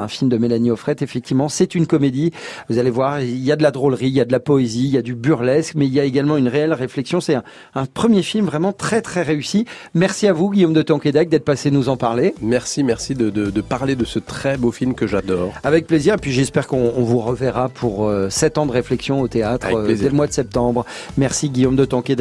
un 0.00 0.08
film 0.08 0.30
de 0.30 0.36
Mélanie 0.36 0.70
Offret, 0.70 0.96
effectivement, 1.00 1.48
c'est 1.48 1.74
une 1.74 1.86
comédie. 1.86 2.32
Vous 2.68 2.78
allez 2.78 2.90
voir, 2.90 3.20
il 3.20 3.38
y 3.38 3.52
a 3.52 3.56
de 3.56 3.62
la 3.62 3.70
drôlerie, 3.70 4.08
il 4.08 4.14
y 4.14 4.20
a 4.20 4.24
de 4.24 4.32
la 4.32 4.40
poésie, 4.40 4.84
il 4.84 4.94
y 4.94 4.98
a 4.98 5.02
du 5.02 5.14
burlesque, 5.14 5.74
mais 5.74 5.86
il 5.86 5.92
y 5.92 6.00
a 6.00 6.04
également 6.04 6.36
une 6.36 6.48
réelle 6.48 6.72
réflexion. 6.72 7.20
C'est 7.20 7.34
un, 7.34 7.44
un, 7.74 7.86
premier 7.86 8.22
film 8.22 8.46
vraiment 8.46 8.72
très 8.72 9.02
très 9.02 9.22
réussi. 9.22 9.66
Merci 9.94 10.26
à 10.26 10.32
vous, 10.32 10.50
Guillaume 10.60 10.74
de 10.74 10.82
Tonquédec, 10.82 11.30
d'être 11.30 11.46
passé 11.46 11.70
nous 11.70 11.88
en 11.88 11.96
parler. 11.96 12.34
Merci, 12.42 12.84
merci 12.84 13.14
de, 13.14 13.30
de, 13.30 13.48
de, 13.48 13.60
parler 13.62 13.96
de 13.96 14.04
ce 14.04 14.18
très 14.18 14.58
beau 14.58 14.72
film 14.72 14.92
que 14.92 15.06
j'adore. 15.06 15.54
Avec 15.64 15.86
plaisir, 15.86 16.12
et 16.12 16.16
puis 16.18 16.32
j'espère 16.32 16.66
qu'on 16.66 16.90
vous 16.90 17.18
reverra 17.18 17.70
pour 17.70 18.06
euh, 18.06 18.28
7 18.28 18.58
ans 18.58 18.66
de 18.66 18.72
réflexion 18.72 19.22
au 19.22 19.28
théâtre 19.28 19.68
euh, 19.72 19.86
dès 19.96 20.10
le 20.10 20.14
mois 20.14 20.26
de 20.26 20.34
septembre. 20.34 20.84
Merci 21.16 21.48
Guillaume 21.48 21.76
de 21.76 21.86
Tonquédec. 21.86 22.18